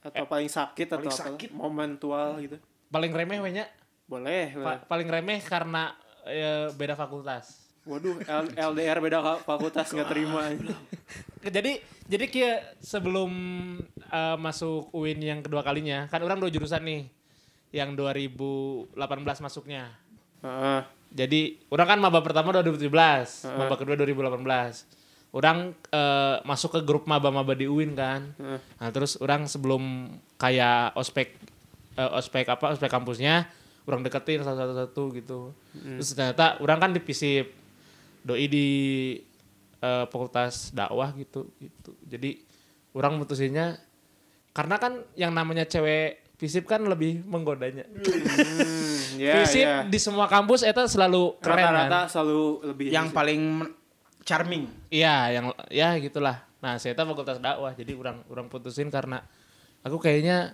Atau 0.04 0.28
paling 0.28 0.52
sakit 0.52 0.88
atau 0.92 1.00
paling 1.00 1.16
apa? 1.16 1.24
sakit. 1.32 1.50
Momentual 1.56 2.44
gitu. 2.44 2.60
paling 2.90 3.14
remeh 3.14 3.40
we 3.40 3.54
nya. 3.54 3.70
Boleh. 4.10 4.58
Pa- 4.58 4.82
paling 4.90 5.06
remeh 5.06 5.40
karena 5.40 5.94
eh, 6.26 6.74
beda 6.74 6.98
fakultas. 6.98 7.70
Waduh, 7.86 8.18
L- 8.20 8.54
LDR 8.54 8.98
beda 9.00 9.40
fakultas 9.40 9.88
nggak 9.88 10.10
terima. 10.10 10.50
Jadi 11.56 11.80
jadi 12.06 12.26
kia 12.26 12.52
sebelum 12.82 13.32
eh, 14.04 14.38
masuk 14.38 14.90
UIN 14.92 15.22
yang 15.22 15.40
kedua 15.40 15.62
kalinya, 15.62 16.10
kan 16.10 16.20
orang 16.20 16.42
dua 16.42 16.50
jurusan 16.50 16.82
nih. 16.82 17.06
Yang 17.70 18.02
2018 18.02 18.98
masuknya. 19.40 19.94
Heeh. 20.42 20.82
Jadi 21.10 21.42
orang 21.70 21.88
kan 21.88 22.00
maba 22.02 22.22
pertama 22.22 22.50
2017, 22.52 22.90
maba 23.56 23.78
kedua 23.78 23.94
2018. 23.94 24.98
Orang 25.30 25.58
eh, 25.88 26.38
masuk 26.44 26.74
ke 26.74 26.82
grup 26.82 27.06
maba-maba 27.06 27.54
di 27.54 27.70
UIN 27.70 27.94
kan. 27.94 28.34
Nah, 28.82 28.90
terus 28.90 29.22
orang 29.22 29.46
sebelum 29.46 30.10
kayak 30.36 30.98
ospek 30.98 31.38
eh, 31.94 32.12
ospek 32.18 32.50
apa 32.50 32.74
ospek 32.74 32.90
kampusnya, 32.90 33.46
orang 33.88 34.02
deketin 34.04 34.44
satu-satu 34.44 35.04
gitu. 35.16 35.40
Terus 35.76 36.12
ternyata 36.16 36.58
orang 36.60 36.80
kan 36.80 36.92
di 36.92 37.02
FISIP 37.02 37.48
doi 38.24 38.46
di 38.52 38.68
eh, 39.80 40.06
fakultas 40.08 40.72
dakwah 40.76 41.12
gitu 41.16 41.48
gitu. 41.60 41.92
Jadi 42.04 42.40
orang 42.96 43.16
mutusinnya 43.16 43.80
karena 44.52 44.76
kan 44.82 45.04
yang 45.16 45.32
namanya 45.32 45.64
cewek 45.64 46.26
FISIP 46.40 46.68
kan 46.68 46.84
lebih 46.88 47.24
menggodanya. 47.28 47.86
Hmm, 49.10 49.20
ya, 49.20 49.42
FISIP 49.44 49.68
ya. 49.68 49.76
di 49.84 50.00
semua 50.00 50.30
kampus 50.32 50.64
itu 50.64 50.84
selalu 50.88 51.36
keren 51.44 51.60
kan. 51.60 51.74
Rata-rata 51.76 52.00
selalu 52.08 52.44
lebih 52.72 52.88
Yang 52.94 53.08
paling 53.12 53.42
men- 53.60 53.74
charming. 54.24 54.64
Iya, 54.88 55.16
yang 55.36 55.46
ya 55.68 55.98
gitulah. 56.00 56.46
Nah, 56.64 56.80
saya 56.80 56.96
tahu 56.96 57.12
fakultas 57.12 57.42
dakwah, 57.42 57.76
jadi 57.76 57.92
orang 57.98 58.24
orang 58.32 58.48
putusin 58.48 58.88
karena 58.88 59.20
Aku 59.84 59.96
kayaknya 59.96 60.54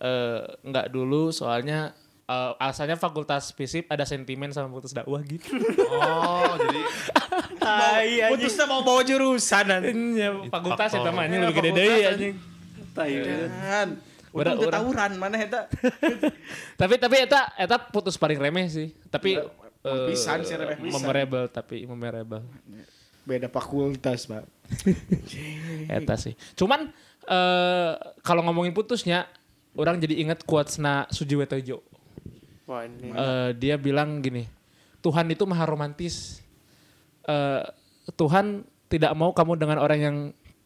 eh, 0.00 0.40
nggak 0.64 0.88
dulu 0.88 1.28
soalnya 1.28 1.92
eh, 2.24 2.52
alasannya 2.56 2.94
fakultas 2.94 3.50
FISIP 3.50 3.86
ada 3.86 4.02
sentimen 4.02 4.48
sama 4.48 4.68
fakultas 4.68 4.92
dakwah 4.92 5.20
gitu. 5.20 5.48
Oh, 5.90 6.54
jadi 6.56 6.80
Tai 7.56 8.10
Putusnya 8.30 8.64
mau 8.64 8.80
bawa 8.80 9.00
jurusan 9.00 9.64
nanti. 9.64 9.90
Ya, 10.14 10.30
fakultas 10.48 10.90
ya 10.90 11.00
namanya 11.00 11.36
lebih 11.42 11.56
gede 11.58 11.70
deh 11.72 11.88
anjing. 12.06 12.34
Tai. 12.92 13.10
Kan. 13.10 13.88
Udah- 14.30 14.52
Udah 14.52 14.66
udah. 14.66 14.72
tawuran 14.76 15.10
mana 15.14 15.36
eta? 15.38 15.70
Tapi 16.80 16.94
tapi 16.96 17.16
eta 17.20 17.54
eta 17.54 17.78
putus 17.78 18.14
paling 18.14 18.36
remeh 18.36 18.66
sih. 18.66 18.90
Tapi 19.06 19.38
eh, 19.38 20.06
pisan 20.06 20.42
sih, 20.42 20.54
remeh 20.54 20.76
pisan. 20.76 20.98
memorable 20.98 21.46
tapi 21.46 21.86
memorable. 21.86 22.42
Beda 23.22 23.48
fakultas, 23.48 24.28
Pak. 24.28 24.44
Eta 25.96 26.14
sih. 26.14 26.36
Cuman 26.54 26.92
eh 27.24 27.92
kalau 28.20 28.42
ngomongin 28.42 28.70
putusnya 28.70 29.24
orang 29.72 29.96
jadi 29.96 30.18
inget 30.18 30.44
quotesna 30.44 31.08
Sujiwetojo. 31.08 31.80
Wah 32.64 32.88
ini. 32.88 33.12
Eh, 33.12 33.50
dia 33.60 33.76
bilang 33.76 34.18
gini, 34.18 34.48
Tuhan 35.00 35.28
itu 35.28 35.44
maha 35.44 35.64
romantis. 35.68 36.40
Eh, 37.24 37.64
Tuhan 38.16 38.64
tidak 38.88 39.12
mau 39.12 39.32
kamu 39.32 39.56
dengan 39.56 39.78
orang 39.80 40.00
yang 40.00 40.16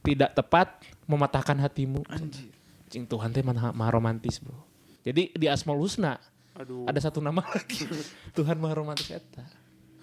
tidak 0.03 0.35
tepat 0.35 0.83
mematahkan 1.07 1.59
hatimu. 1.59 2.07
Anjing 2.07 3.05
Tuhan 3.05 3.35
teh 3.35 3.43
maha, 3.43 3.75
maha 3.75 3.91
romantis 3.91 4.39
bro. 4.39 4.55
Jadi 5.03 5.33
di 5.33 5.47
Asmaul 5.49 5.81
Husna 5.81 6.19
Aduh. 6.57 6.85
ada 6.87 6.99
satu 6.99 7.19
nama 7.19 7.43
lagi. 7.55 7.87
Tuhan 8.35 8.59
maha 8.59 8.75
romantis 8.79 9.11
eta. 9.11 9.43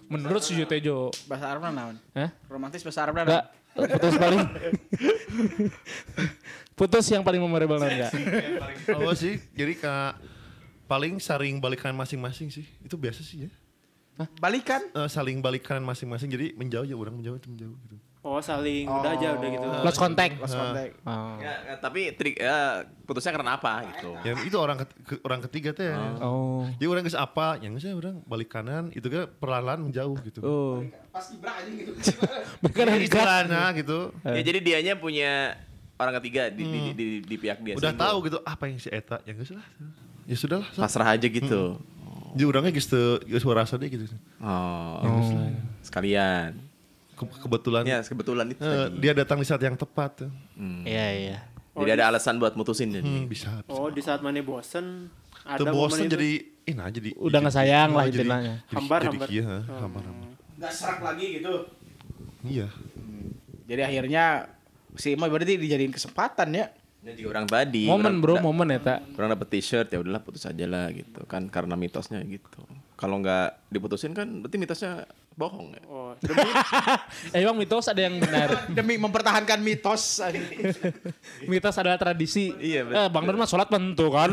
Menurut 0.05 0.45
Sujiwetojo. 0.45 1.10
Bahasa 1.25 1.49
Arabna 1.49 1.73
naon? 1.73 1.97
Hah? 2.13 2.29
Romantis 2.45 2.86
bahasa 2.86 3.10
Arabna 3.10 3.25
Enggak, 3.25 3.45
naon? 3.49 3.89
putus 3.89 4.13
paling. 4.15 4.41
putus 6.77 7.05
yang 7.10 7.23
paling 7.25 7.41
memorable 7.41 7.79
enggak? 7.79 8.13
oh 8.95 9.15
sih, 9.17 9.41
jadi 9.51 9.73
kak 9.75 10.13
paling 10.86 11.17
saling 11.17 11.58
balikan 11.58 11.93
masing-masing 11.93 12.50
sih. 12.50 12.65
Itu 12.82 12.95
biasa 12.95 13.21
sih 13.21 13.45
ya. 13.45 13.52
Balikan. 14.39 14.80
Eh, 14.95 15.10
saling 15.12 15.43
balikan 15.43 15.84
masing-masing 15.84 16.32
jadi 16.32 16.56
menjauh 16.56 16.88
ya 16.88 16.95
orang 16.95 17.19
menjauh 17.19 17.36
itu 17.36 17.48
menjauh 17.52 17.76
gitu. 17.84 17.98
Oh 18.26 18.41
saling 18.41 18.89
udah 18.89 19.12
aja 19.13 19.38
udah 19.38 19.50
gitu. 19.54 19.67
Lost 19.86 20.02
contact. 20.02 20.41
Lost 20.41 20.58
contact. 20.58 20.98
Oh. 21.06 21.38
Ya, 21.38 21.54
ya, 21.62 21.74
tapi 21.78 22.10
trik 22.17 22.41
ya, 22.41 22.82
putusnya 23.06 23.38
karena 23.38 23.54
apa 23.54 23.86
gitu. 23.93 24.17
Ya 24.26 24.34
itu 24.41 24.58
orang 24.58 24.82
ket- 24.82 24.98
ke- 25.06 25.21
orang 25.21 25.45
ketiga 25.45 25.78
teh. 25.78 25.93
Oh. 26.26 26.65
Jadi 26.74 26.89
orang 26.89 27.04
geus 27.06 27.13
apa? 27.13 27.62
Yang 27.62 27.86
geus 27.86 27.93
orang 27.93 28.26
balik 28.26 28.50
kanan 28.50 28.89
itu 28.98 29.06
kan 29.13 29.30
perlahan-lahan 29.30 29.78
menjauh 29.86 30.17
gitu. 30.26 30.41
Oh. 30.41 30.82
Pas 31.13 31.21
kibra 31.30 31.54
aja 31.54 31.69
gitu. 31.69 31.91
Mereka 32.65 32.74
Kan 32.74 32.86
dari 32.89 33.06
istilahnya 33.06 33.62
gitu. 33.78 34.00
Ya 34.26 34.41
jadi 34.41 34.58
dianya 34.58 34.93
punya 34.98 35.54
orang 36.02 36.17
ketiga 36.17 36.50
di, 36.50 36.65
di, 36.65 36.80
di, 36.82 36.91
di, 36.98 37.06
di 37.21 37.36
pihak 37.38 37.62
dia. 37.62 37.78
Udah 37.78 37.93
tahu 37.93 38.26
gitu 38.26 38.41
apa 38.41 38.63
yang 38.65 38.82
si 38.82 38.89
eta 38.89 39.21
yang 39.30 39.38
geus 39.38 39.54
lah. 39.54 39.67
Ya 40.25 40.35
sudah 40.35 40.57
lah. 40.61 40.69
Pasrah 40.73 41.13
aja 41.13 41.27
gitu. 41.29 41.77
Jadi 42.35 42.43
orangnya 42.43 42.71
geus 42.75 42.89
teu 42.89 43.21
geus 43.23 43.45
rasa 43.45 43.79
deh 43.79 43.88
gitu. 43.88 44.09
Oh. 44.41 44.99
Sekalian. 45.79 46.57
Ke- 47.15 47.39
kebetulan 47.47 47.88
Ya 47.88 48.03
kebetulan 48.03 48.51
itu. 48.51 48.59
tadi. 48.59 48.99
dia 48.99 49.15
datang 49.15 49.39
di 49.39 49.47
saat 49.47 49.63
yang 49.63 49.79
tepat. 49.79 50.27
Iya, 50.83 51.07
iya. 51.15 51.38
Jadi 51.75 51.89
ada 51.91 52.11
alasan 52.11 52.39
buat 52.39 52.55
mutusin 52.55 52.91
jadi. 52.91 53.03
Hmm, 53.03 53.27
bisa. 53.27 53.63
bisa. 53.63 53.71
Oh 53.71 53.88
di 53.91 53.99
saat 54.03 54.23
mana 54.23 54.39
bosen 54.43 55.11
ada 55.43 55.59
Tuh 55.59 55.67
momen 55.71 55.79
bosan 55.91 56.07
itu. 56.07 56.13
jadi 56.15 56.31
eh 56.65 56.73
nah 56.73 56.88
jadi 56.88 57.09
Udah 57.19 57.39
nggak 57.43 57.55
sayang 57.55 57.91
lah 57.93 58.07
istilahnya. 58.07 58.63
Hambar, 58.71 58.99
jadi, 59.03 59.09
hambar. 59.15 59.27
Iya, 59.31 59.43
ha, 59.43 59.57
hambar, 59.83 60.03
hambar. 60.07 60.29
Enggak 60.55 60.71
serak 60.71 60.99
lagi 61.03 61.25
gitu. 61.39 61.53
Iya. 62.47 62.67
Jadi 63.67 63.81
akhirnya 63.83 64.25
si 64.95 65.15
Ima 65.15 65.27
berarti 65.27 65.59
dijadiin 65.59 65.91
kesempatan 65.91 66.51
ya. 66.55 66.67
Juga 67.13 67.38
orang 67.38 67.46
tadi. 67.46 67.86
Momen 67.86 68.18
bro, 68.18 68.41
momen 68.41 68.74
eta. 68.74 69.06
Orang 69.13 69.38
dapet 69.38 69.48
t-shirt 69.54 69.94
ya 69.94 70.02
udahlah 70.02 70.26
putus 70.26 70.50
aja 70.50 70.65
lah 70.65 70.89
gitu 70.89 71.22
kan 71.30 71.46
karena 71.54 71.78
mitosnya 71.78 72.18
gitu. 72.26 72.65
Kalau 72.98 73.22
nggak 73.22 73.70
diputusin 73.70 74.18
kan 74.18 74.26
berarti 74.41 74.58
mitosnya 74.58 75.06
bohong 75.36 75.76
ya. 75.76 75.82
Oh 75.91 76.15
demi 76.18 76.41
Eh 77.36 77.44
emang 77.44 77.60
mitos 77.60 77.86
ada 77.91 78.02
yang 78.02 78.18
benar. 78.18 78.50
Demi 78.78 78.96
mempertahankan 78.96 79.60
mitos. 79.60 80.24
mitos 81.52 81.76
adalah 81.76 82.00
tradisi. 82.00 82.56
Iya, 82.56 82.88
betul. 82.88 82.98
Eh, 82.98 83.08
Bang 83.12 83.24
mah 83.36 83.46
sholat 83.46 83.68
bentuk 83.68 84.15
kan. 84.15 84.32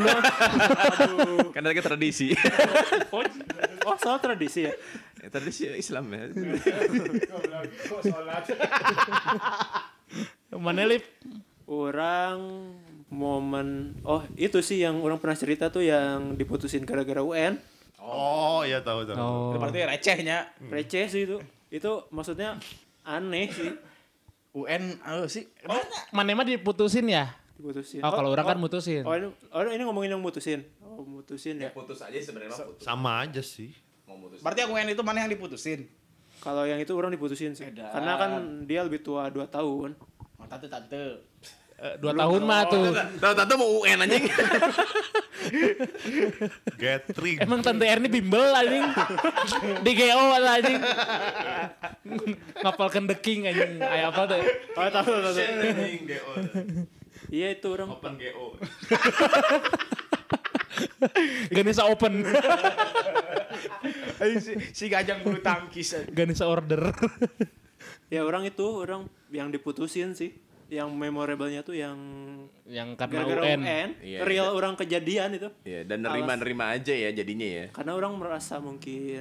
Kan 1.51 1.63
ada 1.67 1.83
tradisi. 1.83 2.33
oh, 3.11 3.21
oh 3.85 3.97
soal 3.99 4.23
tradisi 4.23 4.71
ya. 4.71 4.73
Ya, 5.23 5.29
tradisi 5.31 5.67
Islam 5.75 6.07
ya. 6.15 6.31
Mana 10.55 10.87
lip? 10.87 11.03
Orang 11.73 12.69
momen 13.09 13.97
oh 14.05 14.21
itu 14.37 14.61
sih 14.61 14.85
yang 14.85 15.01
orang 15.01 15.17
pernah 15.17 15.33
cerita 15.33 15.73
tuh 15.73 15.81
yang 15.81 16.37
diputusin 16.37 16.85
gara-gara 16.85 17.25
UN. 17.25 17.57
Oh, 17.97 18.61
iya 18.61 18.85
tahu 18.85 19.09
tahu. 19.09 19.17
Oh. 19.17 19.57
Berarti 19.57 19.89
recehnya. 19.89 20.53
Receh 20.69 21.09
sih 21.09 21.25
itu. 21.25 21.41
Itu 21.73 22.05
maksudnya 22.13 22.61
aneh 23.09 23.49
sih 23.49 23.73
UN 24.53 25.01
oh 25.01 25.25
sih. 25.25 25.49
Mana 26.13 26.37
mah 26.37 26.45
diputusin 26.45 27.09
ya? 27.09 27.33
diputusin. 27.63 28.03
Oh, 28.03 28.11
kalau 28.11 28.35
orang 28.35 28.47
kan 28.47 28.59
mutusin. 28.59 29.07
Oh 29.07 29.15
ini, 29.15 29.31
oh 29.31 29.61
ini 29.63 29.83
ngomongin 29.87 30.19
yang 30.19 30.23
mutusin. 30.23 30.67
Oh 30.83 31.07
mutusin 31.07 31.63
ya. 31.63 31.71
Putus 31.71 32.03
aja 32.03 32.19
sebenarnya 32.19 32.51
putus. 32.59 32.83
Sama 32.83 33.23
aja 33.23 33.39
sih. 33.39 33.71
Mau 34.11 34.19
mutus. 34.19 34.43
Berarti 34.43 34.67
yang 34.67 34.75
UN 34.75 34.91
itu 34.91 35.03
mana 35.07 35.23
yang 35.23 35.31
diputusin? 35.31 35.87
Kalau 36.43 36.67
yang 36.67 36.83
itu 36.83 36.91
orang 36.99 37.15
diputusin 37.15 37.55
sih. 37.55 37.71
Edan. 37.71 37.87
Karena 37.95 38.13
kan 38.19 38.33
dia 38.67 38.83
lebih 38.83 39.07
tua 39.07 39.31
2 39.31 39.47
tahun. 39.47 39.95
Oh, 40.19 40.47
tante 40.51 40.67
tante. 40.67 41.23
Eh, 41.83 41.99
dua 41.99 42.15
tahun 42.15 42.47
mah 42.47 42.63
tuh. 42.71 42.95
Tahu 42.95 43.33
tahu 43.35 43.59
mau 43.59 43.83
UN 43.83 44.07
anjing. 44.07 44.23
Gathering. 46.83 47.43
Emang 47.43 47.59
tante 47.59 47.83
Erni 47.91 48.07
bimbel 48.07 48.55
anjing. 48.55 48.87
Di 49.83 49.91
GO 49.99 50.23
anjing. 50.39 50.79
Ngapalkan 52.63 53.11
the 53.11 53.19
king 53.19 53.51
anjing. 53.51 53.83
Aya 53.83 54.15
apa 54.15 54.31
tuh? 54.31 54.39
Oh 54.79 54.89
tahu 54.95 55.11
tahu. 55.11 55.35
tahu. 55.35 55.43
Anjing 55.43 56.07
GO. 56.07 56.31
Iya 57.35 57.51
itu 57.51 57.67
orang. 57.67 57.99
Open 57.99 58.15
GO. 58.15 58.47
Ganesha 61.51 61.91
open. 61.91 62.23
si, 64.39 64.53
si 64.71 64.85
gajang 64.87 65.27
bulu 65.27 65.43
tangkis. 65.43 65.99
Ganesha 66.15 66.47
order. 66.47 66.95
Ya 68.07 68.23
orang 68.23 68.47
itu 68.47 68.63
orang 68.63 69.11
yang 69.35 69.51
diputusin 69.51 70.15
sih. 70.15 70.42
Yang 70.73 70.89
memorable-nya 70.89 71.61
tuh 71.61 71.77
yang 71.77 71.99
Yang 72.65 72.97
karena 72.97 73.13
gara-gara 73.21 73.43
UN. 73.45 73.61
UN. 73.61 73.91
Iya, 74.01 74.19
real 74.25 74.49
orang 74.51 74.73
kejadian 74.73 75.37
itu. 75.37 75.53
Ya 75.63 75.85
dan 75.85 76.01
nerima-nerima 76.01 76.73
aja 76.73 76.91
ya 76.91 77.13
jadinya 77.13 77.45
ya. 77.45 77.65
Karena 77.71 77.93
orang 77.93 78.17
merasa 78.17 78.57
mungkin 78.57 79.21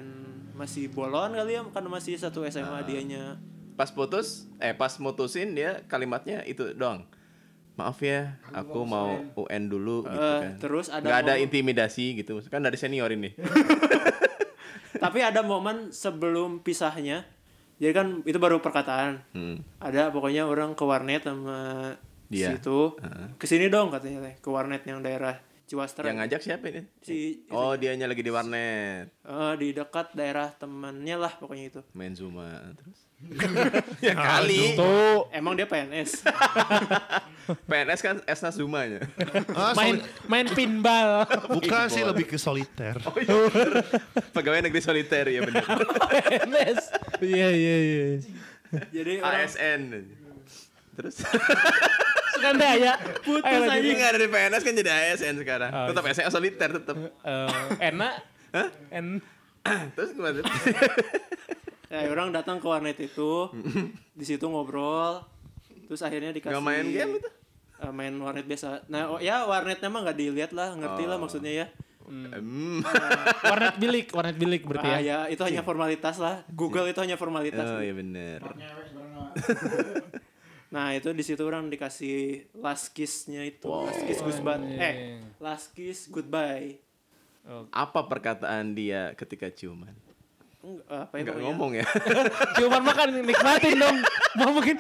masih 0.56 0.88
bolon 0.88 1.36
kali 1.36 1.54
ya 1.54 1.68
karena 1.68 1.90
masih 1.92 2.16
satu 2.16 2.48
SMA 2.48 2.88
dianya. 2.88 3.36
Pas 3.76 3.92
putus, 3.92 4.48
eh 4.58 4.72
pas 4.72 4.96
mutusin 4.96 5.52
dia 5.52 5.84
kalimatnya 5.86 6.40
itu 6.46 6.72
doang. 6.72 7.04
Maaf 7.72 8.00
ya, 8.00 8.36
aku 8.52 8.84
mau 8.84 9.16
UN 9.34 9.64
dulu 9.66 10.04
gitu 10.04 10.12
Eh, 10.14 10.40
kan. 10.44 10.52
terus 10.56 10.88
ada 10.88 11.02
Nggak 11.02 11.20
ada 11.22 11.34
intimidasi 11.36 12.16
gitu. 12.16 12.40
Kan 12.48 12.62
dari 12.62 12.76
senior 12.76 13.10
ini. 13.10 13.32
Tapi 15.04 15.20
ada 15.20 15.42
momen 15.42 15.90
sebelum 15.90 16.60
pisahnya. 16.60 17.26
Jadi 17.82 17.92
kan 17.98 18.08
itu 18.30 18.38
baru 18.38 18.62
perkataan. 18.62 19.26
Hmm. 19.34 19.66
Ada 19.82 20.14
pokoknya 20.14 20.46
orang 20.46 20.78
ke 20.78 20.86
warnet 20.86 21.26
sama 21.26 21.90
Dia. 22.30 22.54
situ. 22.54 22.94
Heeh. 23.02 23.28
Ke 23.42 23.50
sini 23.50 23.74
dong 23.74 23.90
katanya 23.90 24.22
teh, 24.22 24.38
ke 24.38 24.50
warnet 24.54 24.86
yang 24.86 25.02
daerah 25.02 25.42
Ciwaster. 25.72 26.04
Yang 26.04 26.18
ngajak 26.20 26.42
siapa 26.44 26.66
ini? 26.68 26.84
si 27.00 27.48
Oh, 27.48 27.80
dianya 27.80 28.04
lagi 28.04 28.20
di 28.20 28.28
warnet. 28.28 29.08
eh, 29.24 29.54
di 29.56 29.72
dekat 29.72 30.12
daerah 30.12 30.52
temannya 30.52 31.16
lah 31.16 31.32
pokoknya 31.40 31.66
itu. 31.72 31.82
Main 31.96 32.12
Zuma 32.12 32.76
terus. 32.76 33.08
ya 34.04 34.12
kali. 34.12 34.76
Tuh 34.76 35.32
Emang 35.32 35.56
dia 35.56 35.64
PNS. 35.64 36.28
PNS 37.72 38.00
kan 38.04 38.16
Esna 38.28 38.52
Zumanya. 38.52 39.08
Ah, 39.56 39.72
main 39.80 40.04
main 40.28 40.52
pinball. 40.52 41.24
bukan 41.48 41.88
sih 41.88 42.04
lebih 42.04 42.28
ke 42.28 42.36
soliter. 42.36 43.00
Pegawai 44.36 44.68
negeri 44.68 44.84
soliter 44.84 45.32
ya 45.32 45.40
benar. 45.48 45.64
PNS. 45.88 46.82
Iya 47.24 47.48
iya 47.48 47.76
iya. 47.80 48.06
Jadi 48.92 49.24
orang 49.24 49.48
ASN. 49.48 49.82
Terus 51.00 51.24
Kan 52.42 52.54
deh 52.58 52.74
ya. 52.80 52.94
putus 53.22 53.46
aja. 53.64 53.78
nggak 53.78 54.12
dari 54.14 54.28
PNS 54.28 54.62
kan 54.62 54.74
jadi 54.76 54.92
ASN 54.92 55.36
sekarang. 55.38 55.72
Oh, 55.72 55.86
Tetap 55.88 56.04
ASN 56.04 56.28
soliter 56.28 56.70
tetap. 56.74 56.96
Eh, 56.98 57.48
enak. 57.80 58.14
En 58.90 59.22
Terus 59.94 60.12
gimana? 60.12 60.42
Ya, 61.86 62.08
orang 62.14 62.34
datang 62.34 62.58
ke 62.58 62.66
warnet 62.66 62.98
itu, 62.98 63.46
di 64.20 64.26
situ 64.26 64.42
ngobrol, 64.44 65.22
terus 65.86 66.02
akhirnya 66.02 66.34
dikasih 66.34 66.52
Nggak 66.52 66.66
main 66.66 66.86
game 66.88 67.14
itu? 67.16 67.30
Eh, 67.78 67.92
main 67.92 68.14
warnet 68.16 68.44
biasa. 68.44 68.86
Nah, 68.88 69.06
oh, 69.08 69.20
ya 69.20 69.46
warnetnya 69.46 69.86
mah 69.86 70.02
nggak 70.02 70.18
dilihat 70.18 70.52
lah, 70.52 70.74
ngerti 70.74 71.04
lah 71.04 71.16
Oh. 71.16 71.22
maksudnya 71.22 71.54
ya. 71.56 71.68
Hmm. 72.02 72.82
warnet 73.48 73.78
bilik, 73.78 74.10
warnet 74.12 74.36
bilik 74.36 74.66
berarti 74.66 74.90
Ah, 74.90 74.98
ya. 74.98 75.00
ya 75.00 75.18
itu 75.30 75.46
hanya 75.46 75.62
formalitas 75.62 76.18
lah. 76.18 76.42
Google 76.50 76.90
itu 76.90 77.00
hanya 77.00 77.16
formalitas. 77.16 77.64
Oh 77.64 77.80
iya 77.80 77.94
bener. 77.94 78.42
Nah 80.72 80.96
itu 80.96 81.12
di 81.12 81.20
situ 81.20 81.44
orang 81.44 81.68
dikasih 81.68 82.48
last 82.56 82.96
kiss-nya 82.96 83.44
itu, 83.44 83.68
last 83.68 84.02
kiss 84.08 84.20
goodbye. 84.24 84.64
Eh, 84.80 84.96
last 85.38 85.68
kiss 85.76 86.00
goodbye. 86.08 86.80
Apa 87.76 88.08
perkataan 88.08 88.72
dia 88.72 89.12
ketika 89.20 89.52
ciuman? 89.52 89.92
Enggak, 90.62 90.86
apa 90.94 91.14
ya 91.18 91.22
Enggak 91.26 91.36
pokoknya. 91.36 91.48
ngomong 91.52 91.72
ya. 91.74 91.86
Cuman 92.62 92.82
makan 92.86 93.08
nikmatin 93.26 93.76
dong. 93.82 93.98
Mau 94.38 94.50
mungkin. 94.56 94.76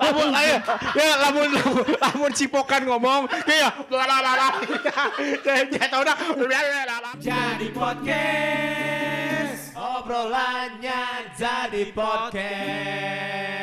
Lamun 0.00 0.32
ayo, 0.32 0.56
ya 0.96 1.12
lamun 1.20 1.50
lamun, 2.00 2.32
cipokan 2.32 2.88
ngomong, 2.88 3.28
kayak 3.44 3.84
la 3.92 4.04
la 4.08 4.18
la 4.24 4.32
la. 4.32 4.48
Ya 5.44 5.86
dah. 5.92 6.16
Jadi 7.20 7.68
podcast 7.70 8.89
obrolannya 10.10 11.30
jadi 11.38 11.94
podcast. 11.94 13.59